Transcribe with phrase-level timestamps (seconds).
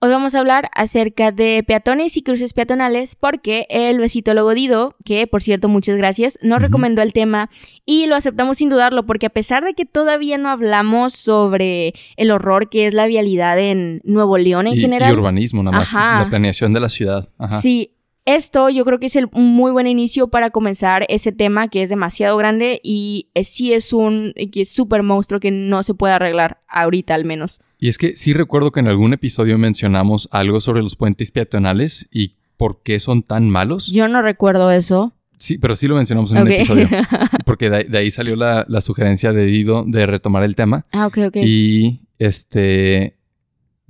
[0.00, 5.26] Hoy vamos a hablar acerca de peatones y cruces peatonales porque el besito Godido, que
[5.26, 7.50] por cierto muchas gracias, nos recomendó el tema
[7.84, 12.30] y lo aceptamos sin dudarlo porque a pesar de que todavía no hablamos sobre el
[12.30, 15.10] horror que es la vialidad en Nuevo León en general.
[15.10, 15.92] Y urbanismo, nada más.
[15.92, 17.30] La planeación de la ciudad.
[17.36, 17.60] Ajá.
[17.60, 21.66] Sí, esto yo creo que es el, un muy buen inicio para comenzar ese tema
[21.66, 26.12] que es demasiado grande y sí es un es súper monstruo que no se puede
[26.12, 27.62] arreglar ahorita al menos.
[27.78, 32.08] Y es que sí recuerdo que en algún episodio mencionamos algo sobre los puentes peatonales
[32.10, 33.86] y por qué son tan malos.
[33.86, 35.14] Yo no recuerdo eso.
[35.38, 36.88] Sí, pero sí lo mencionamos en un episodio.
[37.46, 40.84] Porque de, ahí salió la, sugerencia de Dido de retomar el tema.
[40.92, 41.36] Ah, ok, ok.
[41.36, 43.14] Y este.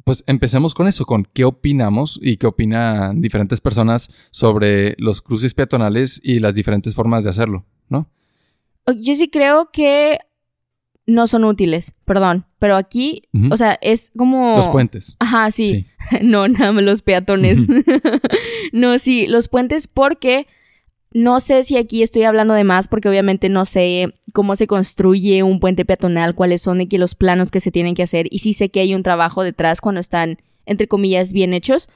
[0.05, 5.53] Pues empecemos con eso, con qué opinamos y qué opinan diferentes personas sobre los cruces
[5.53, 8.09] peatonales y las diferentes formas de hacerlo, ¿no?
[8.87, 10.19] Yo sí creo que
[11.09, 12.45] no son útiles, perdón.
[12.59, 14.57] Pero aquí, o sea, es como...
[14.57, 15.17] Los puentes.
[15.19, 15.87] Ajá, sí.
[16.23, 17.59] no, nada más los peatones.
[18.73, 20.47] no, sí, los puentes porque
[21.11, 25.43] no sé si aquí estoy hablando de más porque obviamente no sé cómo se construye
[25.43, 28.69] un puente peatonal, cuáles son los planos que se tienen que hacer y sí sé
[28.69, 30.37] que hay un trabajo detrás cuando están,
[30.67, 31.89] entre comillas, bien hechos.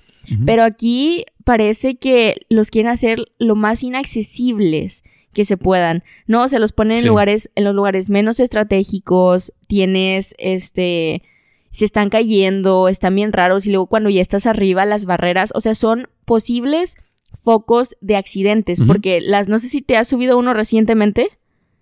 [0.47, 6.47] Pero aquí parece que los quieren hacer lo más inaccesibles que se puedan, ¿no?
[6.49, 11.23] Se los ponen en lugares, en los lugares menos estratégicos, tienes, este,
[11.71, 15.61] se están cayendo, están bien raros y luego cuando ya estás arriba las barreras, o
[15.61, 16.97] sea, son posibles
[17.35, 21.31] focos de accidentes, porque las, no sé si te has subido uno recientemente.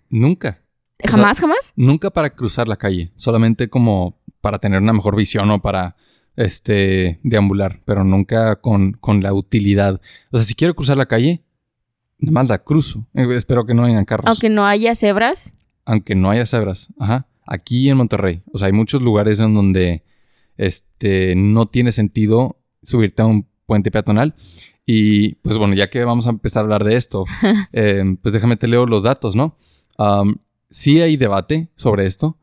[0.09, 0.61] Nunca.
[1.03, 1.73] ¿Jamás, jamás?
[1.75, 5.95] Nunca para cruzar la calle, solamente como para tener una mejor visión o para
[6.35, 9.99] este deambular, pero nunca con, con la utilidad.
[10.31, 11.43] O sea, si quiero cruzar la calle,
[12.21, 13.05] Nada más la cruzo.
[13.15, 14.27] Eh, espero que no hayan carros.
[14.27, 15.55] Aunque no haya cebras.
[15.85, 16.89] Aunque no haya cebras.
[16.99, 17.27] Ajá.
[17.45, 18.43] Aquí en Monterrey.
[18.53, 20.03] O sea, hay muchos lugares en donde
[20.57, 24.35] este, no tiene sentido subirte a un puente peatonal.
[24.85, 27.25] Y pues bueno, ya que vamos a empezar a hablar de esto,
[27.71, 29.57] em, pues déjame te leo los datos, ¿no?
[30.71, 32.37] sí hay debate sobre esto.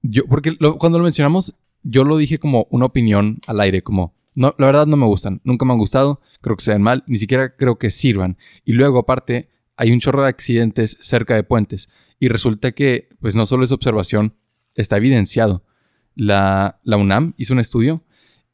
[0.00, 4.54] Yo, porque cuando lo mencionamos, yo lo dije como una opinión al aire, como no,
[4.58, 7.18] la verdad no me gustan, nunca me han gustado, creo que se ven mal, ni
[7.18, 8.36] siquiera creo que sirvan.
[8.64, 13.34] Y luego aparte, hay un chorro de accidentes cerca de puentes y resulta que, pues
[13.34, 14.34] no solo es observación,
[14.74, 15.64] está evidenciado.
[16.14, 18.04] La, la UNAM hizo un estudio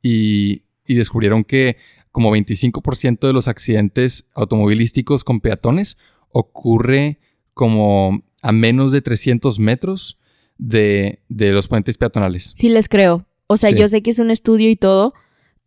[0.03, 1.77] y, y descubrieron que
[2.13, 5.97] como 25% de los accidentes automovilísticos con peatones
[6.31, 7.21] ocurre
[7.55, 10.19] como a menos de 300 metros
[10.59, 12.53] de, de los puentes peatonales.
[12.55, 13.27] Sí, les creo.
[13.47, 15.13] O sea, yo sé que es un estudio y todo,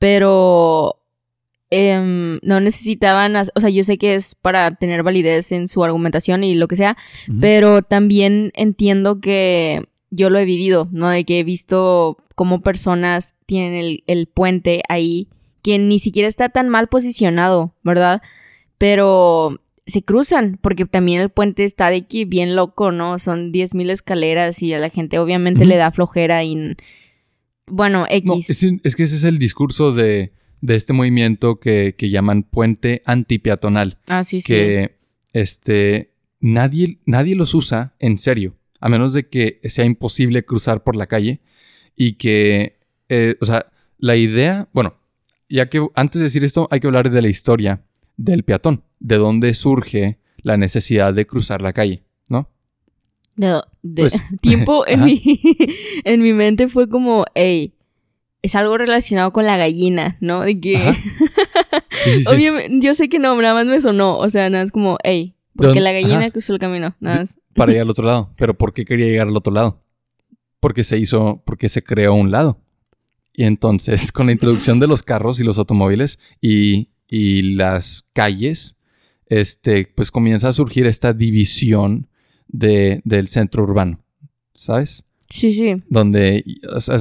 [0.03, 0.99] pero
[1.69, 6.43] em, no necesitaban, o sea, yo sé que es para tener validez en su argumentación
[6.43, 6.97] y lo que sea,
[7.39, 11.07] pero también entiendo que yo lo he vivido, ¿no?
[11.07, 15.29] De que he visto cómo personas tienen el, puente ahí,
[15.61, 18.21] que ni siquiera está tan mal posicionado, ¿verdad?
[18.77, 23.19] Pero se cruzan, porque también el puente está de aquí bien loco, ¿no?
[23.19, 26.75] Son 10.000 escaleras y a la gente obviamente le da flojera y
[27.67, 28.49] bueno, X.
[28.49, 30.33] es, que ese es el discurso de,
[30.67, 33.97] este movimiento que, llaman puente antipeatonal.
[34.07, 34.47] Ah, sí, sí.
[34.47, 34.97] Que
[35.33, 40.95] este, nadie, nadie los usa en serio, a menos de que sea imposible cruzar por
[40.95, 41.41] la calle
[41.95, 42.79] y que,
[43.09, 44.95] eh, o sea, la idea, bueno,
[45.49, 47.83] ya que antes de decir esto hay que hablar de la historia
[48.17, 52.49] del peatón, de dónde surge la necesidad de cruzar la calle, ¿no?
[53.35, 53.63] de,
[53.95, 55.21] pues, tiempo en mi,
[56.03, 57.73] en mi mente fue como, hey,
[58.41, 60.41] es algo relacionado con la gallina, ¿no?
[60.41, 60.77] De que...
[62.27, 65.35] Obviamente, yo sé que no, nada más me sonó, o sea, nada es como, hey,
[65.55, 67.39] porque la gallina cruzó el camino, nada más.
[67.53, 69.81] Para ir al otro lado, pero ¿por qué quería llegar al otro lado?
[70.59, 72.59] Porque se hizo, porque se creó un lado.
[73.33, 78.77] Y entonces, con la introducción de los carros y los automóviles y, y las calles,
[79.27, 82.07] este, pues comienza a surgir esta división
[82.47, 83.99] del centro urbano,
[84.55, 85.05] ¿sabes?
[85.29, 85.75] Sí, sí.
[85.89, 86.43] Donde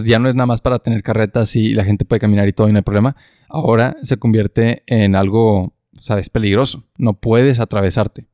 [0.04, 2.68] ya no es nada más para tener carretas y la gente puede caminar y todo
[2.68, 3.14] y no hay problema.
[3.48, 6.30] Ahora se convierte en algo, ¿sabes?
[6.30, 6.84] Peligroso.
[6.96, 8.26] No puedes atravesarte.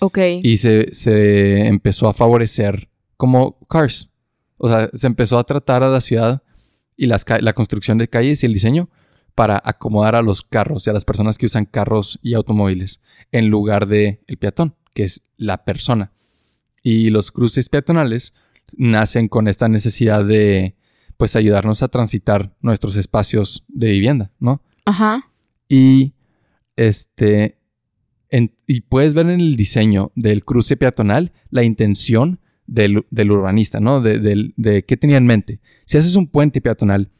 [0.00, 0.18] Ok.
[0.42, 4.10] Y se, se empezó a favorecer como cars.
[4.58, 6.42] O sea, se empezó a tratar a la ciudad
[6.96, 8.88] y las, la construcción de calles y el diseño
[9.34, 13.00] para acomodar a los carros y a las personas que usan carros y automóviles
[13.32, 16.12] en lugar de el peatón, que es la persona.
[16.84, 18.34] Y los cruces peatonales
[18.76, 20.76] nacen con esta necesidad de
[21.16, 24.62] pues ayudarnos a transitar nuestros espacios de vivienda, ¿no?
[24.84, 25.30] Ajá.
[25.68, 26.14] Y
[26.76, 27.58] este
[28.66, 34.00] y puedes ver en el diseño del cruce peatonal la intención del, urbanista, ¿no?
[34.00, 34.18] De,
[34.56, 35.60] de, qué tenía en mente.
[35.86, 37.10] Si haces un puente peatonal,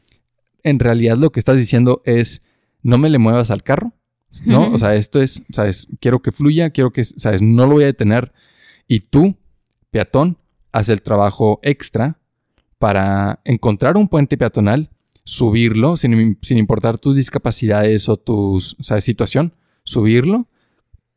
[0.63, 2.41] en realidad lo que estás diciendo es,
[2.81, 3.93] no me le muevas al carro,
[4.45, 4.71] ¿no?
[4.71, 5.87] O sea, esto es, ¿sabes?
[6.01, 7.41] Quiero que fluya, quiero que, ¿sabes?
[7.41, 8.33] No lo voy a detener.
[8.87, 9.37] Y tú,
[9.95, 10.37] peatón,
[10.73, 12.19] haz el trabajo extra
[12.79, 14.89] para encontrar un puente peatonal,
[15.23, 18.59] subirlo, sin, importar tus discapacidades o tu
[18.99, 19.53] situación,
[19.85, 20.49] subirlo,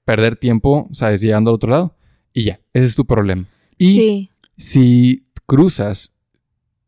[0.05, 1.21] perder tiempo, ¿sabes?
[1.21, 1.97] Llegando al otro lado
[2.33, 3.47] y ya, ese es tu problema.
[3.79, 6.15] Y si cruzas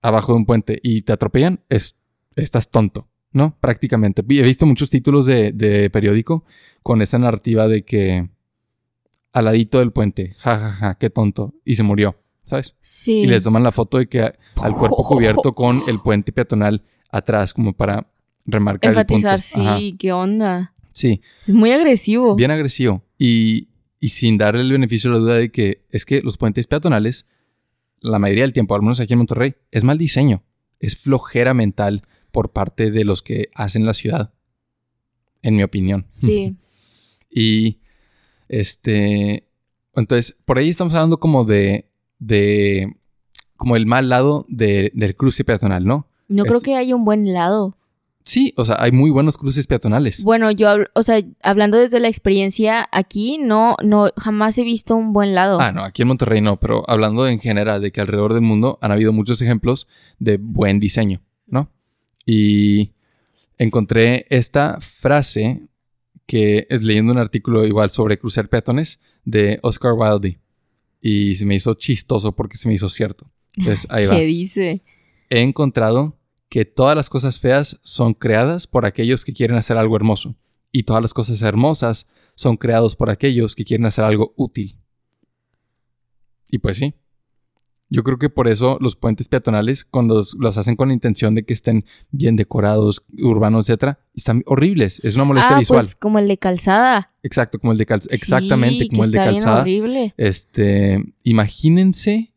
[0.01, 1.97] abajo de un puente y te atropellan, es,
[2.37, 3.59] estás tonto, ¿no?
[3.59, 4.23] Prácticamente.
[4.23, 6.45] He visto muchos títulos de, periódico
[6.85, 8.31] con esa narrativa de que
[9.33, 12.77] al ladito del puente, jajaja, ja, ja, qué tonto, y se murió, ¿sabes?
[12.81, 13.21] Sí.
[13.23, 17.53] Y les toman la foto de que al cuerpo cubierto con el puente peatonal atrás,
[17.55, 18.11] como para
[18.45, 19.79] remarcar Enfatizar, el punto.
[19.79, 20.75] sí, qué onda.
[20.93, 21.23] Sí.
[21.47, 22.35] Es muy agresivo.
[22.35, 23.05] Bien agresivo.
[23.19, 23.69] Y,
[24.01, 27.29] sin darle el beneficio de la duda de que es que los puentes peatonales,
[28.01, 30.43] la mayoría del tiempo, al menos aquí en Monterrey, es mal diseño.
[30.79, 34.33] Es flojera mental por parte de los que hacen la ciudad.
[35.43, 36.07] En mi opinión.
[36.09, 36.57] Sí.
[37.31, 37.80] y
[38.51, 39.47] este.
[39.95, 41.87] Entonces, por ahí estamos hablando como de.
[42.19, 42.97] de
[43.57, 46.07] como el mal lado del cruce peatonal, ¿no?
[46.29, 47.77] No creo que haya un buen lado.
[48.25, 50.23] Sí, o sea, hay muy buenos cruces peatonales.
[50.23, 55.13] Bueno, yo, o sea, hablando desde la experiencia aquí, no, no, jamás he visto un
[55.13, 55.61] buen lado.
[55.61, 58.79] Ah, no, aquí en Monterrey no, pero hablando en general de que alrededor del mundo
[58.81, 59.89] han habido muchos ejemplos
[60.19, 61.71] de buen diseño, ¿no?
[62.25, 62.93] Y
[63.59, 65.69] encontré esta frase
[66.31, 70.39] que es leyendo un artículo igual sobre cruzar peatones de Oscar Wilde
[71.01, 73.29] y se me hizo chistoso porque se me hizo cierto.
[73.57, 74.15] Entonces, ahí va.
[74.15, 74.85] ¿Qué dice?
[75.29, 76.17] He encontrado
[76.49, 80.37] que todas las cosas feas son creadas por aquellos que quieren hacer algo hermoso,
[80.71, 82.07] y todas las cosas hermosas
[82.37, 84.77] son creados por aquellos que quieren hacer algo útil.
[86.49, 86.95] Y pues sí.
[87.93, 91.45] Yo creo que por eso los puentes peatonales, cuando los, hacen con la intención de
[91.45, 95.01] que estén bien decorados, urbanos, etcétera, están horribles.
[95.03, 95.81] Es una molestia ah, visual.
[95.81, 97.13] Pues como el de calzada.
[97.25, 98.15] Exacto, como el de calzada.
[98.15, 99.61] Exactamente, como el de calzada.
[99.63, 100.15] horrible.
[100.17, 102.33] Este, imagínense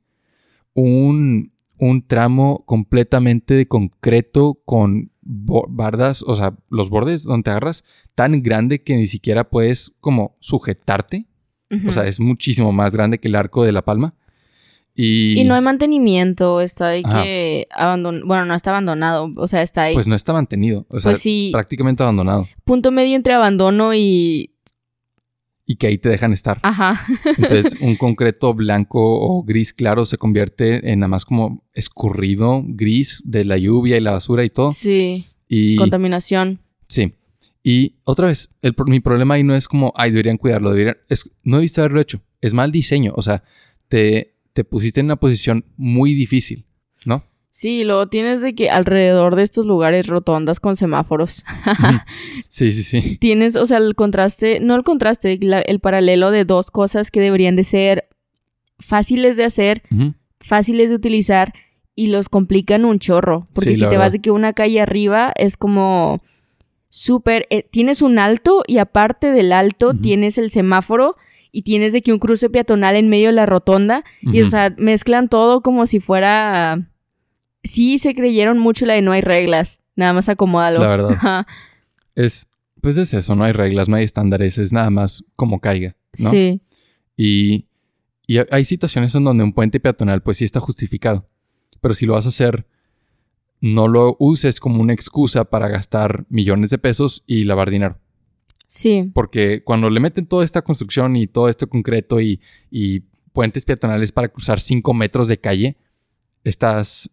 [0.73, 7.83] un, un tramo completamente de concreto con bardas, o sea, los bordes donde te agarras,
[8.15, 11.27] tan grande que ni siquiera puedes como sujetarte.
[11.87, 14.13] O sea, es muchísimo más grande que el arco de la palma.
[14.95, 19.63] Y, y no hay mantenimiento, está de que abandonado, bueno, no está abandonado, o sea,
[19.63, 19.95] está ahí.
[19.95, 22.47] Pues no está mantenido, o sea, pues sí, prácticamente abandonado.
[22.63, 24.53] Punto medio entre abandono y
[25.65, 26.59] y que ahí te dejan estar.
[26.61, 27.05] Ajá.
[27.25, 33.21] Entonces, un concreto blanco o gris claro se convierte en nada más como escurrido gris
[33.25, 34.71] de la lluvia y la basura y todo.
[34.71, 35.25] Sí.
[35.47, 36.59] Y contaminación.
[36.87, 37.13] Sí.
[37.63, 41.29] Y otra vez, el, mi problema ahí no es como, ay, deberían cuidarlo, deberían, es,
[41.43, 42.21] no debiste haberlo hecho.
[42.41, 43.43] Es mal diseño, o sea,
[43.87, 46.65] te, te pusiste en una posición muy difícil,
[47.05, 47.23] ¿no?
[47.49, 51.43] Sí, luego tienes de que alrededor de estos lugares rotondas con semáforos.
[52.47, 53.17] sí, sí, sí.
[53.17, 57.55] Tienes, o sea, el contraste, no el contraste, el paralelo de dos cosas que deberían
[57.55, 58.07] de ser
[58.79, 59.83] fáciles de hacer,
[60.39, 61.53] fáciles de utilizar
[61.95, 63.47] y los complican un chorro.
[63.53, 66.23] Porque si te vas de que una calle arriba es como
[66.89, 71.17] súper, eh, tienes un alto y aparte del alto tienes el semáforo
[71.53, 74.73] y tienes de que un cruce peatonal en medio de la rotonda y, o sea,
[74.77, 76.89] mezclan todo como si fuera
[77.63, 79.79] sí se creyeron mucho la de no hay reglas.
[79.95, 80.79] Nada más acomódalo.
[80.79, 81.45] La verdad.
[82.15, 82.47] es,
[82.81, 86.31] pues es eso, no hay reglas, no hay estándares, es nada más como caiga, ¿no?
[86.31, 86.61] Sí.
[87.15, 87.67] Y,
[88.25, 91.29] y hay situaciones en donde un puente peatonal pues sí está justificado.
[91.79, 92.65] Pero si lo vas a hacer,
[93.61, 97.99] no lo uses como una excusa para gastar millones de pesos y lavar dinero.
[98.73, 99.11] Sí.
[99.13, 103.01] Porque cuando le meten toda esta construcción y todo esto concreto y, y
[103.31, 105.77] puentes peatonales para cruzar 5 metros de calle,
[106.43, 107.11] estás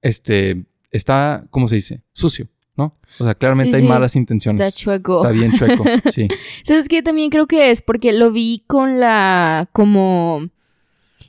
[0.00, 2.02] este, está, ¿cómo se dice?
[2.12, 2.98] Sucio, ¿no?
[3.20, 4.60] O sea, claramente hay malas intenciones.
[4.60, 5.18] Está chueco.
[5.18, 6.26] Está bien chueco, sí.
[6.64, 7.00] ¿Sabes qué?
[7.00, 10.50] También creo que es porque lo vi con la, como...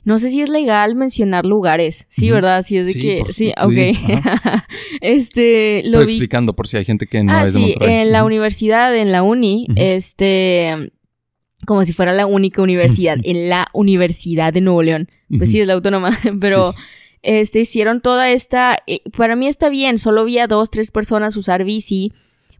[0.04, 2.06] No sé si es legal mencionar lugares.
[2.08, 2.62] Sí, ¿verdad?
[2.62, 3.22] Sí, es de que.
[3.32, 4.60] Sí, ok.
[5.00, 5.82] este.
[5.84, 6.12] Lo vi...
[6.12, 9.12] explicando por si hay gente que no ah, es de sí, En la universidad, en
[9.12, 10.92] la uni, este.
[11.66, 13.18] Como si fuera la única universidad.
[13.22, 15.08] en la Universidad de Nuevo León.
[15.36, 16.18] Pues sí, es la autónoma.
[16.40, 16.74] Pero
[17.24, 21.36] este, hicieron toda esta, eh, para mí está bien, solo vi a dos, tres personas
[21.38, 22.12] usar bici,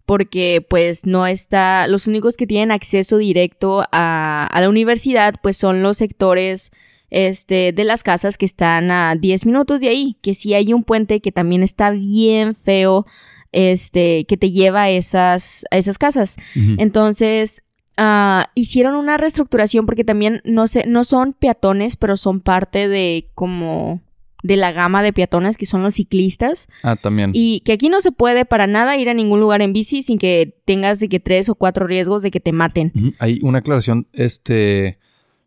[0.06, 5.58] porque pues no está, los únicos que tienen acceso directo a, a la universidad pues
[5.58, 6.72] son los sectores
[7.16, 10.83] este, de las casas que están a 10 minutos de ahí, que sí hay un
[10.83, 13.06] puente que también está bien feo,
[13.52, 16.37] este, que te lleva a esas, a esas casas.
[16.76, 17.62] Entonces,
[17.97, 23.28] ah, hicieron una reestructuración porque también no sé, no son peatones, pero son parte de
[23.37, 24.00] como
[24.42, 27.30] de la gama de peatones que son los ciclistas Ah, también.
[27.33, 30.18] y que aquí no se puede para nada ir a ningún lugar en bici sin
[30.18, 32.92] que tengas de que tres o cuatro riesgos de que te maten.
[33.21, 34.99] Hay una aclaración, este,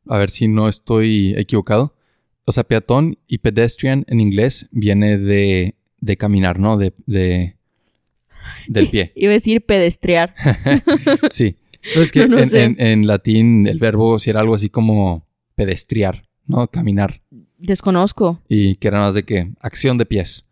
[0.09, 1.93] a ver si no estoy equivocado.
[2.45, 6.77] O sea, peatón y pedestrian en inglés viene de, de caminar, ¿no?
[6.77, 7.55] De, de
[8.67, 9.11] del pie.
[9.15, 10.33] Iba a decir pedestrear.
[11.31, 11.57] Sí.
[11.83, 12.63] Entonces que No en, sé.
[12.63, 16.67] en- en latín el verbo si era algo así como pedestriar, ¿no?
[16.67, 17.21] Caminar.
[17.59, 18.41] Desconozco.
[18.47, 20.47] Y que era más de que acción de pies.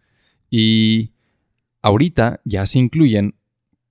[0.50, 1.12] Y
[1.82, 3.36] ahorita ya se incluyen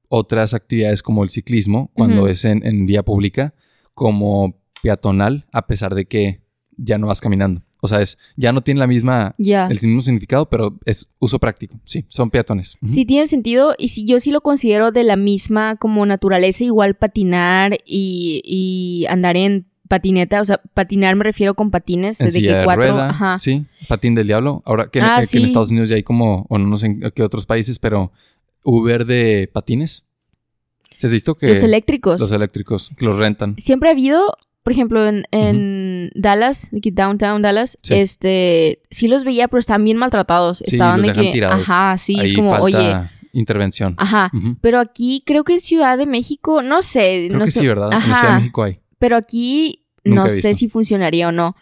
[0.08, 3.54] otras actividades como el ciclismo, cuando es en, en vía pública,
[3.94, 6.40] como peatonal, a pesar de que
[6.76, 7.62] ya no vas caminando.
[7.80, 9.66] O sea, es, ya no tiene la misma, Ya.
[9.66, 11.78] el mismo significado, pero es uso práctico.
[11.84, 12.76] Sí, son peatones.
[12.84, 16.94] Sí tiene sentido y sí, yo sí lo considero de la misma como naturaleza, igual
[16.94, 22.32] patinar y, y andar en patineta, o sea, patinar me refiero con patines En de
[22.32, 23.38] silla que de cuatro, rueda, ajá.
[23.38, 24.62] sí, patín del diablo.
[24.64, 25.44] Ahora que, Ah, eh, que en.
[25.44, 28.10] Estados Unidos ya hay como, o no sé en qué otros países, pero
[28.62, 30.04] Uber de patines.
[30.96, 32.18] ¿Se has visto que Los eléctricos.
[32.20, 33.56] los eléctricos que los rentan?
[33.58, 34.22] Siempre ha habido,
[34.64, 37.94] por ejemplo, en, en Dallas, aquí downtown Dallas, Sí.
[37.94, 40.58] este, sí los veía, pero estaban bien maltratados.
[40.58, 41.68] Sí, estaban los de que, tirados.
[41.68, 42.94] ajá, sí, Ahí es como, falta oye,
[43.32, 43.94] intervención.
[43.98, 44.30] ajá.
[44.60, 47.66] Pero aquí creo que en Ciudad de México, no sé, Creo no que sé, sí,
[47.68, 47.92] ¿verdad?
[47.92, 48.00] En.
[48.02, 48.80] Ciudad de México hay.
[48.98, 51.54] pero aquí Nunca no sé si funcionaría o no.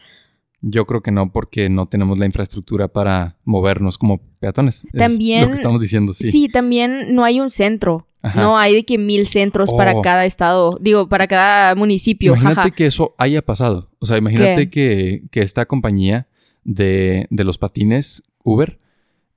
[0.60, 4.84] Yo creo que no, porque no tenemos la infraestructura para movernos como peatones.
[4.84, 6.30] Es También- lo que estamos diciendo, sí.
[6.30, 6.48] Sí.
[6.48, 8.06] también no hay un centro.
[8.22, 8.40] Ajá.
[8.40, 10.02] No hay de que mil centros para Oh.
[10.02, 12.36] cada estado, digo, para cada municipio.
[12.36, 13.90] Imagínate que eso haya pasado.
[13.98, 16.28] O sea, imagínate que, que esta compañía
[16.64, 18.78] de, de los patines Uber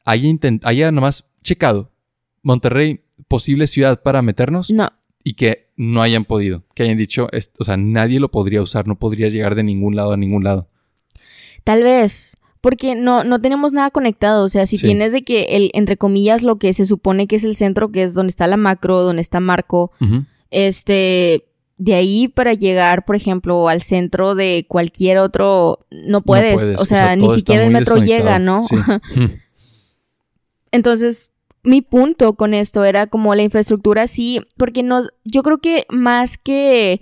[0.06, 1.92] haya, intent- haya nomás checado
[2.44, 4.92] Monterrey, posible ciudad para meternos No,
[5.24, 6.63] y que no hayan podido.
[6.75, 7.27] Que hayan dicho,
[7.58, 10.70] o sea, nadie lo podría usar, no podría llegar de ningún lado a ningún lado.
[11.63, 12.36] tal vez.
[12.65, 14.43] Porque no, no tenemos nada conectado.
[14.43, 14.88] O sea, si Sí.
[14.88, 18.01] tienes de que el, entre comillas, lo que se supone que es el centro, que
[18.01, 19.91] es donde está la macro, donde está Marco,
[20.50, 21.45] este,
[21.77, 26.55] de ahí para llegar, por ejemplo, al centro de cualquier otro, no puedes.
[26.55, 26.81] puedes.
[26.81, 28.39] O sea, ni siquiera el metro llega.
[28.39, 28.63] ¿no?
[28.63, 28.75] Sí.
[30.72, 31.29] Entonces,
[31.62, 36.39] mi punto con esto era como la infraestructura, sí, porque nos, yo creo que más
[36.39, 37.00] que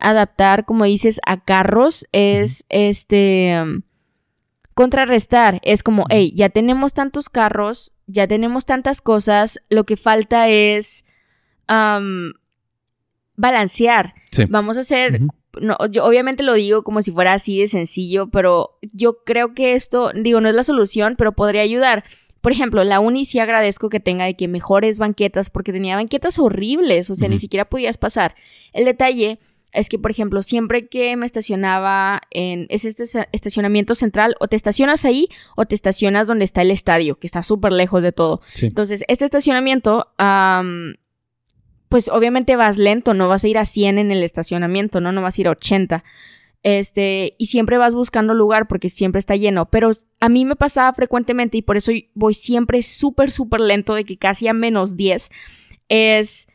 [0.00, 3.62] adaptar, como dices, a carros, es este
[4.74, 5.60] contrarrestar.
[5.62, 11.04] Es como, hey, ya tenemos tantos carros, ya tenemos tantas cosas, lo que falta es
[11.68, 12.32] um,
[13.36, 14.14] balancear.
[14.30, 14.44] Sí.
[14.48, 15.20] Vamos a hacer
[15.60, 19.74] no, yo obviamente lo digo como si fuera así de sencillo, pero yo creo que
[19.74, 22.04] esto, digo, no es la solución, pero podría ayudar.
[22.40, 26.38] Por ejemplo, la uni sí agradezco que tenga de que mejores banquetas, porque tenía banquetas
[26.38, 28.34] horribles, o sea, ni siquiera podías pasar.
[28.72, 29.38] El detalle
[29.74, 34.48] es que, por ejemplo, siempre que me estacionaba en es este esta- estacionamiento central, o
[34.48, 38.12] te estacionas ahí o te estacionas donde está el estadio, que está súper lejos de
[38.12, 38.40] todo.
[38.54, 38.66] Sí.
[38.66, 40.94] Entonces, este estacionamiento, am,
[41.88, 45.12] pues obviamente vas lento, no vas a ir a 100 en el estacionamiento, ¿no?
[45.12, 46.04] No vas a ir a 80.
[46.62, 49.66] Este, y siempre vas buscando lugar porque siempre está lleno.
[49.66, 54.04] Pero a mí me pasaba frecuentemente y por eso voy siempre súper, súper lento, de
[54.04, 55.30] que casi a menos 10,
[55.88, 56.48] es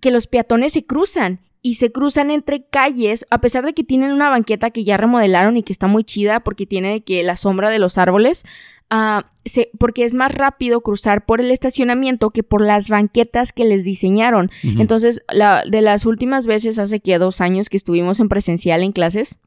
[0.00, 4.12] que los peatones se cruzan y se cruzan entre calles, a pesar de que tienen
[4.12, 7.36] una banqueta que ya remodelaron y que está muy chida porque tiene de que la
[7.36, 8.44] sombra de los árboles,
[8.88, 13.64] ah, se- porque es más rápido cruzar por el estacionamiento que por las banquetas que
[13.64, 14.50] les diseñaron.
[14.62, 18.92] Entonces, la, de las últimas veces, hace que dos años que estuvimos en presencial en
[18.92, 19.38] clases,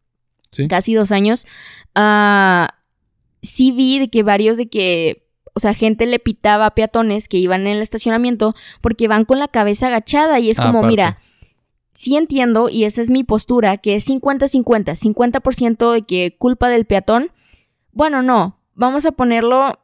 [0.52, 0.68] Sí.
[0.68, 1.46] casi dos años,
[1.96, 2.76] ah,
[3.42, 7.38] sí vi de que varios de que, o sea, gente le pitaba a peatones que
[7.38, 10.92] iban en el estacionamiento porque van con la cabeza agachada y es Ah, como, aparte.
[10.92, 11.18] mira,
[11.94, 16.86] sí entiendo y esa es mi postura, que es 50-50, 50% de que culpa del
[16.86, 17.30] peatón.
[17.92, 19.80] Bueno, no, vamos a ponerlo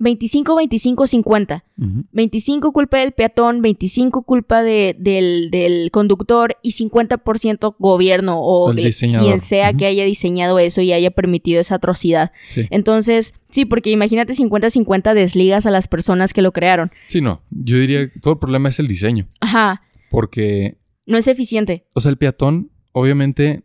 [0.00, 1.62] 25-25-50.
[1.76, 2.04] Ujú.
[2.12, 8.94] 25 culpa del peatón, 25 culpa de- del, del conductor y 50% gobierno o El
[8.94, 12.32] quien sea que haya diseñado eso y haya permitido esa atrocidad.
[12.48, 12.66] Sí.
[12.70, 16.90] Entonces, sí, porque imagínate 50-50 desligas a las personas que lo crearon.
[17.08, 17.40] Sí, no.
[17.50, 19.26] Yo diría que todo el problema es el diseño.
[19.40, 20.77] Ajá, Porque,
[21.08, 21.86] no es eficiente.
[21.94, 23.64] o sea, el peatón, obviamente,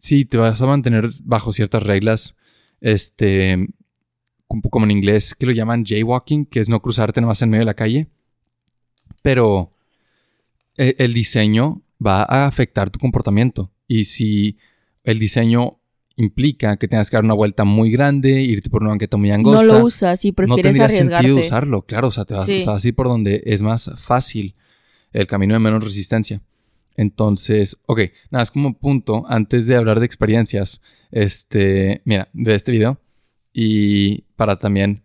[0.00, 2.36] sí, te vas a mantener bajo ciertas reglas,
[2.80, 3.66] este,
[4.46, 7.66] como en inglés, que lo llaman jaywalking, que es no cruzarte nomás en medio de
[7.66, 8.06] la calle.
[9.22, 9.72] Pero
[10.76, 13.70] e- el diseño va a afectar tu comportamiento.
[13.86, 14.56] Y si
[15.04, 15.78] el diseño
[16.16, 19.64] implica que tengas que dar una vuelta muy grande, irte por una banqueta muy angosta,
[19.66, 21.16] No lo usas y no prefieres tendría arriesgarte.
[21.28, 22.08] sentido usarlo, claro.
[22.08, 22.58] O sea, te vas, Sí.
[22.58, 24.54] o sea, así por donde es más fácil
[25.12, 26.42] el camino de menos resistencia.
[26.98, 28.00] Entonces, ok,
[28.30, 33.00] nada, es como punto, antes de hablar de experiencias, este, mira, de este video,
[33.52, 35.04] y para también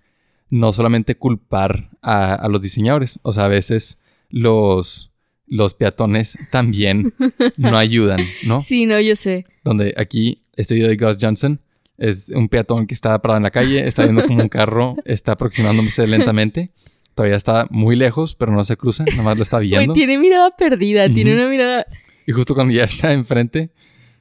[0.49, 5.11] no solamente culpar a, a los diseñadores, o sea, a veces los,
[5.45, 7.13] los peatones también
[7.57, 8.59] no ayudan, ¿no?
[8.59, 9.45] Sí, no, yo sé.
[9.63, 11.61] donde aquí este video de Gus Johnson
[11.99, 15.33] es un peatón que está parado en la calle, está viendo como un carro está
[15.33, 16.71] aproximándose lentamente.
[17.15, 19.93] Todavía está muy lejos, pero no se cruza, nomás lo está viendo.
[19.93, 21.85] tiene mirada perdida, tiene una mirada...
[22.25, 23.69] Y justo cuando ya está enfrente,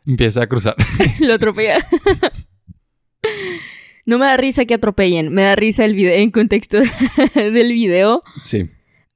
[0.06, 0.74] empieza a cruzar.
[1.20, 1.78] Lo atropella.
[4.04, 6.78] No me da risa que atropellen, me da risa el video en contexto
[7.34, 8.22] del video.
[8.42, 8.68] Sí,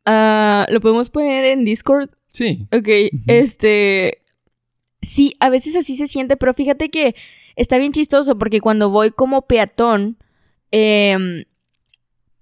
[0.08, 2.10] Ah, ¿Lo podemos poner en Discord?
[2.30, 2.68] sí.
[2.72, 2.88] Ok,
[3.26, 4.18] este...
[5.02, 7.14] Sí, a veces así se siente, pero fíjate que
[7.56, 10.16] está bien chistoso porque cuando voy como peatón,
[10.70, 11.44] em,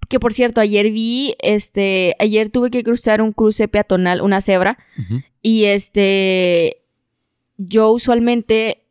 [0.09, 4.77] que por cierto, ayer vi, este, ayer tuve que cruzar un cruce peatonal, una cebra,
[5.41, 6.77] y este,
[7.57, 8.83] yo usualmente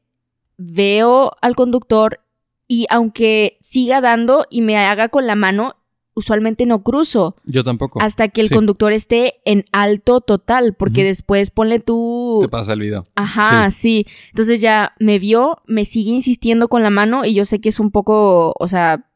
[0.56, 2.20] veo al conductor
[2.68, 5.76] y aunque siga dando y me haga con la mano,
[6.16, 7.98] usualmente no cruzo Yo tampoco.
[8.00, 8.54] hasta que el Sí.
[8.54, 12.38] conductor esté en alto total, porque después ponle tú...
[12.40, 13.06] Te pasa el video.
[13.16, 14.06] Ajá, sí.
[14.30, 17.80] Entonces ya me vio, me sigue insistiendo con la mano y yo sé que es
[17.80, 19.06] un poco, o sea,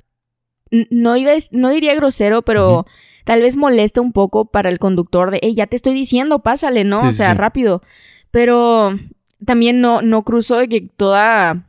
[0.91, 2.87] no iba, no diría grosero, pero
[3.25, 6.85] tal vez molesta un poco para el conductor de, hey, ya te estoy diciendo, pásale,
[6.85, 6.99] ¿no?
[6.99, 7.35] Sí, o sea, sí.
[7.35, 7.83] rápido.
[8.31, 8.99] Pero
[9.45, 11.67] también no, no cruzó de que toda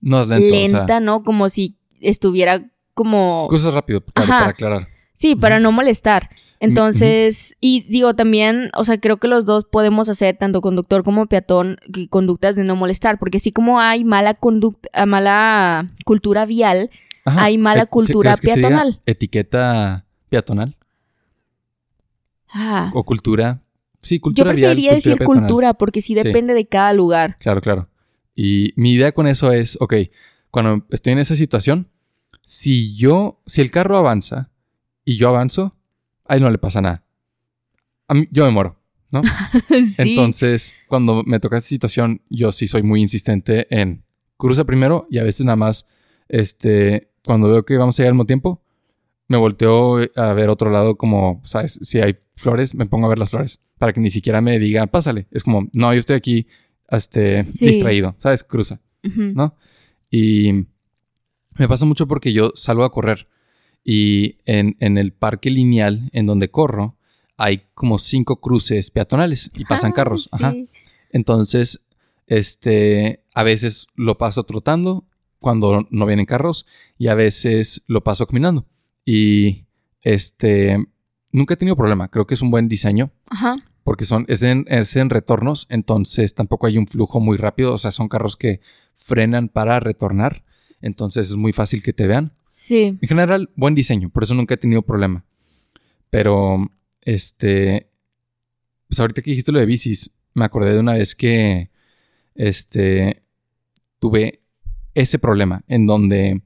[0.00, 0.54] No lento.
[0.54, 1.22] lenta, o sea, ¿no?
[1.22, 3.46] Como si estuviera como...
[3.48, 4.88] cruzas rápido, claro, para aclarar.
[5.14, 6.28] Sí, para no molestar.
[6.60, 11.26] Entonces, y digo también, o sea, creo que los dos podemos hacer, tanto conductor como
[11.26, 16.90] peatón, que- conductas de no molestar, porque así como hay mala conducta, mala cultura vial,
[17.24, 17.44] Ajá.
[17.44, 19.00] Hay mala Eh, ¿sí cultura peatonal.
[19.06, 20.76] Etiqueta peatonal
[22.48, 23.60] ah, o cultura.
[24.02, 25.40] Sí, yo cultura vial, preferiría decir peatonal.
[25.42, 26.22] cultura, porque sí Sí.
[26.22, 27.38] depende de cada lugar.
[27.38, 27.88] Claro, claro.
[28.34, 29.94] Y mi idea con eso es, ok,
[30.50, 31.88] cuando estoy en esa situación,
[32.42, 34.50] si yo, si el carro avanza
[35.04, 35.72] y yo avanzo,
[36.26, 37.04] a él no le pasa nada.
[38.08, 38.78] A mí, yo me muero,
[39.10, 39.22] ¿no?
[39.86, 40.10] sí.
[40.10, 44.04] Entonces, cuando me toca esta situación, yo sí soy muy insistente en
[44.36, 45.86] cruza primero y a veces nada más,
[46.28, 48.62] este, cuando veo que vamos a llegar al mismo tiempo,
[49.28, 51.78] me volteo a ver otro lado como, ¿sabes?
[51.82, 54.86] Si hay flores, me pongo a ver las flores para que ni siquiera me diga,
[54.86, 55.26] pásale.
[55.30, 56.46] Es como, no, yo estoy aquí,
[56.90, 57.66] este, Sí.
[57.66, 58.44] distraído, ¿sabes?
[58.44, 59.32] Cruza, Ujú.
[59.34, 59.56] ¿no?
[60.10, 60.66] Y
[61.58, 63.28] me pasa mucho porque yo salgo a correr
[63.82, 66.96] y en, en el parque lineal en donde corro
[67.36, 70.28] hay como cinco cruces peatonales y pasan Ah, carros.
[70.32, 70.52] Ajá.
[70.52, 70.68] sí.
[71.10, 71.86] Entonces,
[72.26, 75.04] este, a veces lo paso trotando
[75.44, 76.64] cuando no vienen carros
[76.96, 78.64] y a veces lo paso caminando.
[79.04, 79.66] Y
[80.00, 80.82] este,
[81.32, 82.08] nunca he tenido problema.
[82.08, 83.56] Creo que es un buen diseño Ajá.
[83.82, 87.74] porque son, es en, es en retornos, entonces tampoco hay un flujo muy rápido.
[87.74, 88.62] O sea, son carros que
[88.94, 90.44] frenan para retornar.
[90.80, 92.32] Entonces es muy fácil que te vean.
[92.46, 92.98] Sí.
[93.02, 95.26] En general, buen diseño, por eso nunca he tenido problema.
[96.08, 96.70] Pero,
[97.02, 97.90] este,
[98.88, 101.70] pues ahorita que dijiste lo de bicis, me acordé de una vez que,
[102.34, 103.22] este,
[103.98, 104.43] tuve
[104.94, 106.42] ese problema en donde,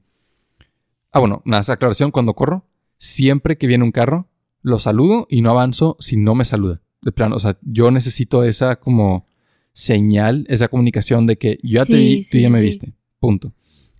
[1.11, 2.65] ah, bueno, nada, esa aclaración, cuando corro,
[2.97, 4.27] siempre que viene un carro,
[4.61, 6.81] lo saludo y no avanzo si no me saluda.
[7.01, 9.27] De plano, o sea, yo necesito esa como
[9.71, 12.93] señal, esa comunicación de que yo ya te vi, sí, tú ya sí, me viste,
[13.19, 13.53] punto.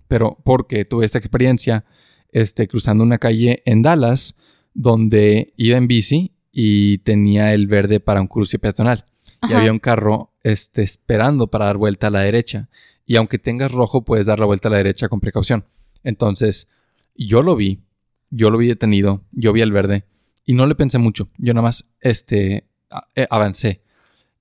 [0.08, 1.86] Pero porque tuve esta experiencia,
[2.32, 4.36] este, cruzando una calle en Dallas,
[4.74, 9.06] donde iba en bici y tenía el verde para un cruce peatonal.
[9.48, 12.70] Y había un carro este, esperando para dar vuelta a la derecha.
[13.10, 15.66] Y aunque tengas rojo, puedes dar la vuelta a la derecha con precaución.
[16.04, 16.68] Entonces,
[17.16, 17.82] yo lo vi,
[18.30, 20.06] yo lo vi detenido, yo vi el verde
[20.46, 21.28] y no le pensé mucho.
[21.40, 22.68] Yo nada más este,
[23.16, 23.82] eh, avancé.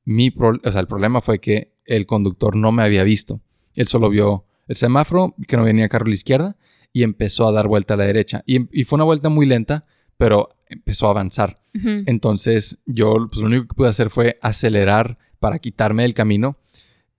[0.05, 3.41] Mi pro- o sea, el problema fue que el conductor no me había visto.
[3.75, 6.57] Él solo vio el semáforo, que no venía carro a la izquierda,
[6.93, 8.43] y empezó a dar vuelta a la derecha.
[8.45, 9.87] Y, y fue una vuelta muy lenta,
[10.19, 11.63] pero empezó a avanzar.
[12.07, 16.59] Entonces yo pues, lo único que pude hacer fue acelerar para quitarme del camino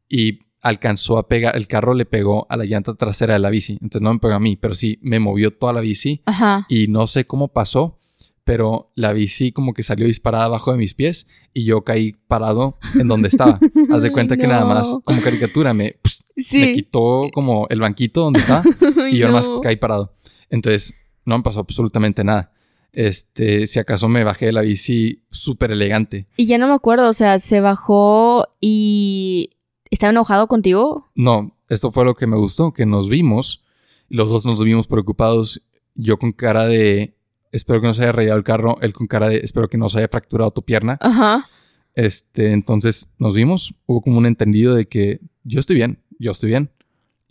[0.07, 3.74] y alcanzó a pegar, el carro le pegó a la llanta trasera de la bici.
[3.74, 6.65] Entonces no me pegó a mí, pero sí me movió toda la bici Ajá.
[6.69, 7.98] y no sé cómo pasó,
[8.43, 12.78] pero la bici como que salió disparada abajo de mis pies y yo caí parado
[13.00, 13.60] en donde estaba.
[13.91, 15.02] Haz de cuenta que nada más No.
[15.02, 15.95] como caricatura me,
[16.36, 16.72] me Sí.
[16.74, 18.63] quitó como el banquito donde estaba
[19.12, 19.62] y yo no.
[19.62, 20.13] caí parado.
[20.50, 20.93] Entonces,
[21.26, 22.52] no me pasó absolutamente nada.
[22.91, 26.26] Este, si acaso me bajé de la bici súper elegante.
[26.38, 29.52] Y ya no me acuerdo, o sea, se bajó y
[29.89, 31.10] estaba enojado contigo.
[31.15, 33.63] No, esto fue lo que me gustó, que nos vimos,
[34.10, 35.62] los dos nos vimos preocupados,
[35.95, 37.15] yo con cara de
[37.52, 39.89] espero que no se haya rayado el carro, él con cara de espero que no
[39.89, 40.97] se haya fracturado tu pierna.
[41.02, 41.47] Ajá.
[41.95, 46.49] Este, entonces nos vimos, hubo como un entendido de que yo estoy bien, yo estoy
[46.49, 46.71] bien.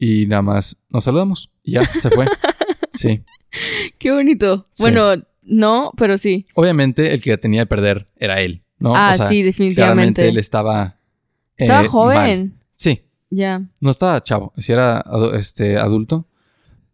[0.01, 2.27] Y nada más nos saludamos y ya, se fue.
[2.93, 3.23] sí.
[3.99, 4.65] Qué bonito.
[4.75, 4.83] Sí.
[4.83, 6.47] Bueno, no, pero sí.
[6.55, 8.95] Obviamente el que tenía que perder era él, ¿no?
[8.95, 9.75] Ah, O sea, sí, definitivamente.
[9.83, 10.98] Claramente él estaba...
[11.59, 12.17] Estaba eh, joven.
[12.17, 12.53] mal.
[12.77, 13.63] Sí, Ya.
[13.81, 16.27] no estaba chavo, sí era este, adulto,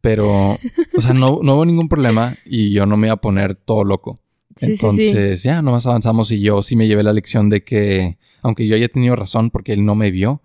[0.00, 0.52] pero,
[0.96, 3.84] o sea, no, no hubo ningún problema y yo no me iba a poner todo
[3.84, 4.20] loco.
[4.56, 4.72] Sí, sí, sí.
[4.84, 8.76] Entonces, ya, nomás avanzamos y yo sí me llevé la lección de que, aunque yo
[8.76, 10.40] haya tenido razón porque él no me vio,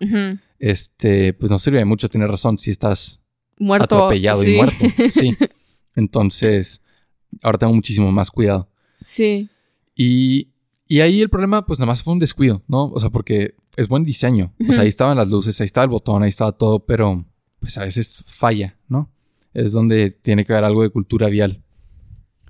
[0.59, 3.21] este, pues no sirve de mucho tener razón si estás
[3.59, 3.95] Muerto.
[3.95, 4.85] atropellado y muerto.
[5.11, 5.35] Sí.
[5.95, 6.81] Entonces,
[7.43, 8.69] ahora tengo muchísimo más cuidado.
[9.01, 9.49] Sí.
[9.95, 10.49] Y,
[10.87, 12.85] y ahí el problema, pues nada más fue un descuido, ¿no?
[12.85, 14.53] O sea, porque es buen diseño.
[14.67, 17.25] O sea, ahí estaban las luces, ahí estaba el botón, ahí estaba todo, pero
[17.59, 19.09] pues a veces falla, ¿no?
[19.53, 21.61] Es donde tiene que haber algo de cultura vial.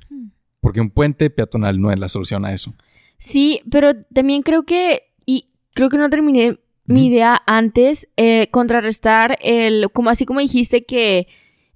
[0.09, 0.29] Hmm.
[0.59, 2.73] Porque un puente peatonal no es la solución a eso.
[3.19, 9.37] Sí, pero también creo que, y creo que no terminé mi idea antes, eh, contrarrestar
[9.41, 11.27] el, como así como dijiste que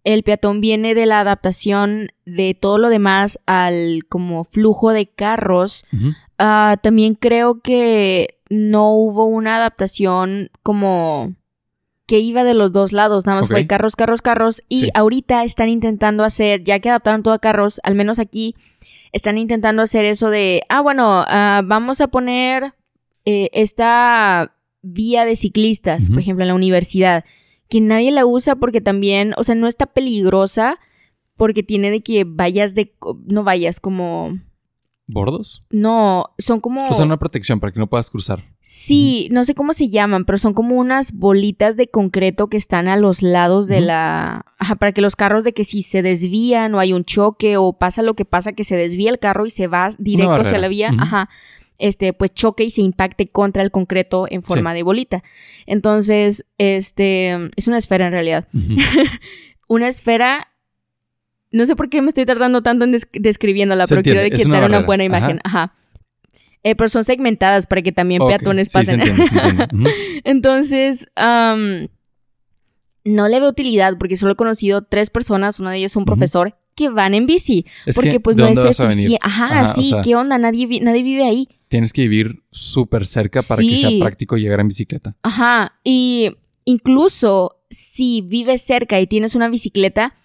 [0.03, 5.85] el peatón viene de la adaptación de todo lo demás al como flujo de carros,
[6.39, 11.33] ah, también creo que no hubo una adaptación como
[12.05, 14.89] que iba de los dos lados, nada más fue carros, carros, carros, y Sí.
[14.93, 18.55] ahorita están intentando hacer, ya que adaptaron todo a carros, al menos aquí,
[19.13, 22.73] están intentando hacer eso de, ah, bueno, ah, vamos a poner
[23.25, 27.23] eh, esta vía de ciclistas, por ejemplo, en la universidad,
[27.69, 30.77] que nadie la usa porque también, o sea, no está peligrosa
[31.37, 32.93] porque tiene de que vayas de,
[33.25, 34.39] no vayas como,
[35.05, 35.65] ¿Bordos?
[35.69, 36.87] no, son como...
[36.87, 38.43] O sea, una protección para que no puedas cruzar.
[38.61, 42.87] Sí, no sé cómo se llaman, pero son como unas bolitas de concreto que están
[42.87, 44.45] a los lados de la...
[44.57, 47.73] Ajá, para que los carros de que si se desvían o hay un choque o
[47.73, 50.69] pasa lo que pasa, que se desvía el carro y se va directo hacia la
[50.69, 51.29] vía, ajá,
[51.77, 55.21] este, pues choque y se impacte contra el concreto en forma de bolita.
[55.65, 58.47] Entonces, este, es una esfera en realidad.
[59.67, 60.52] Una esfera...
[61.53, 64.25] No sé por qué me estoy tardando tanto en des- describiéndola, Se pero quiero de
[64.27, 65.39] entiende, que es una una buena imagen.
[65.45, 65.73] Ajá.
[66.63, 68.99] Eh, pero son segmentadas para que también peatones sí, se pasen.
[69.01, 69.67] entiende, se entiende.
[69.73, 69.87] Ujú.
[70.25, 71.87] Entonces, am,
[73.05, 76.07] no le veo utilidad porque solo he conocido tres personas, una de ellas un Ujú.
[76.07, 77.65] profesor, que van en bici.
[77.85, 79.19] Es porque que, pues ¿de no es eficiente.
[79.21, 80.37] Ajá, Ajá, o sí, sea- ¿qué onda?
[80.37, 81.49] Nadie, vi- nadie vive ahí.
[81.67, 85.15] Tienes que vivir súper cerca para que sea práctico llegar en bicicleta.
[85.21, 86.31] Ajá, y
[86.65, 90.15] incluso si vives cerca y tienes una bicicleta,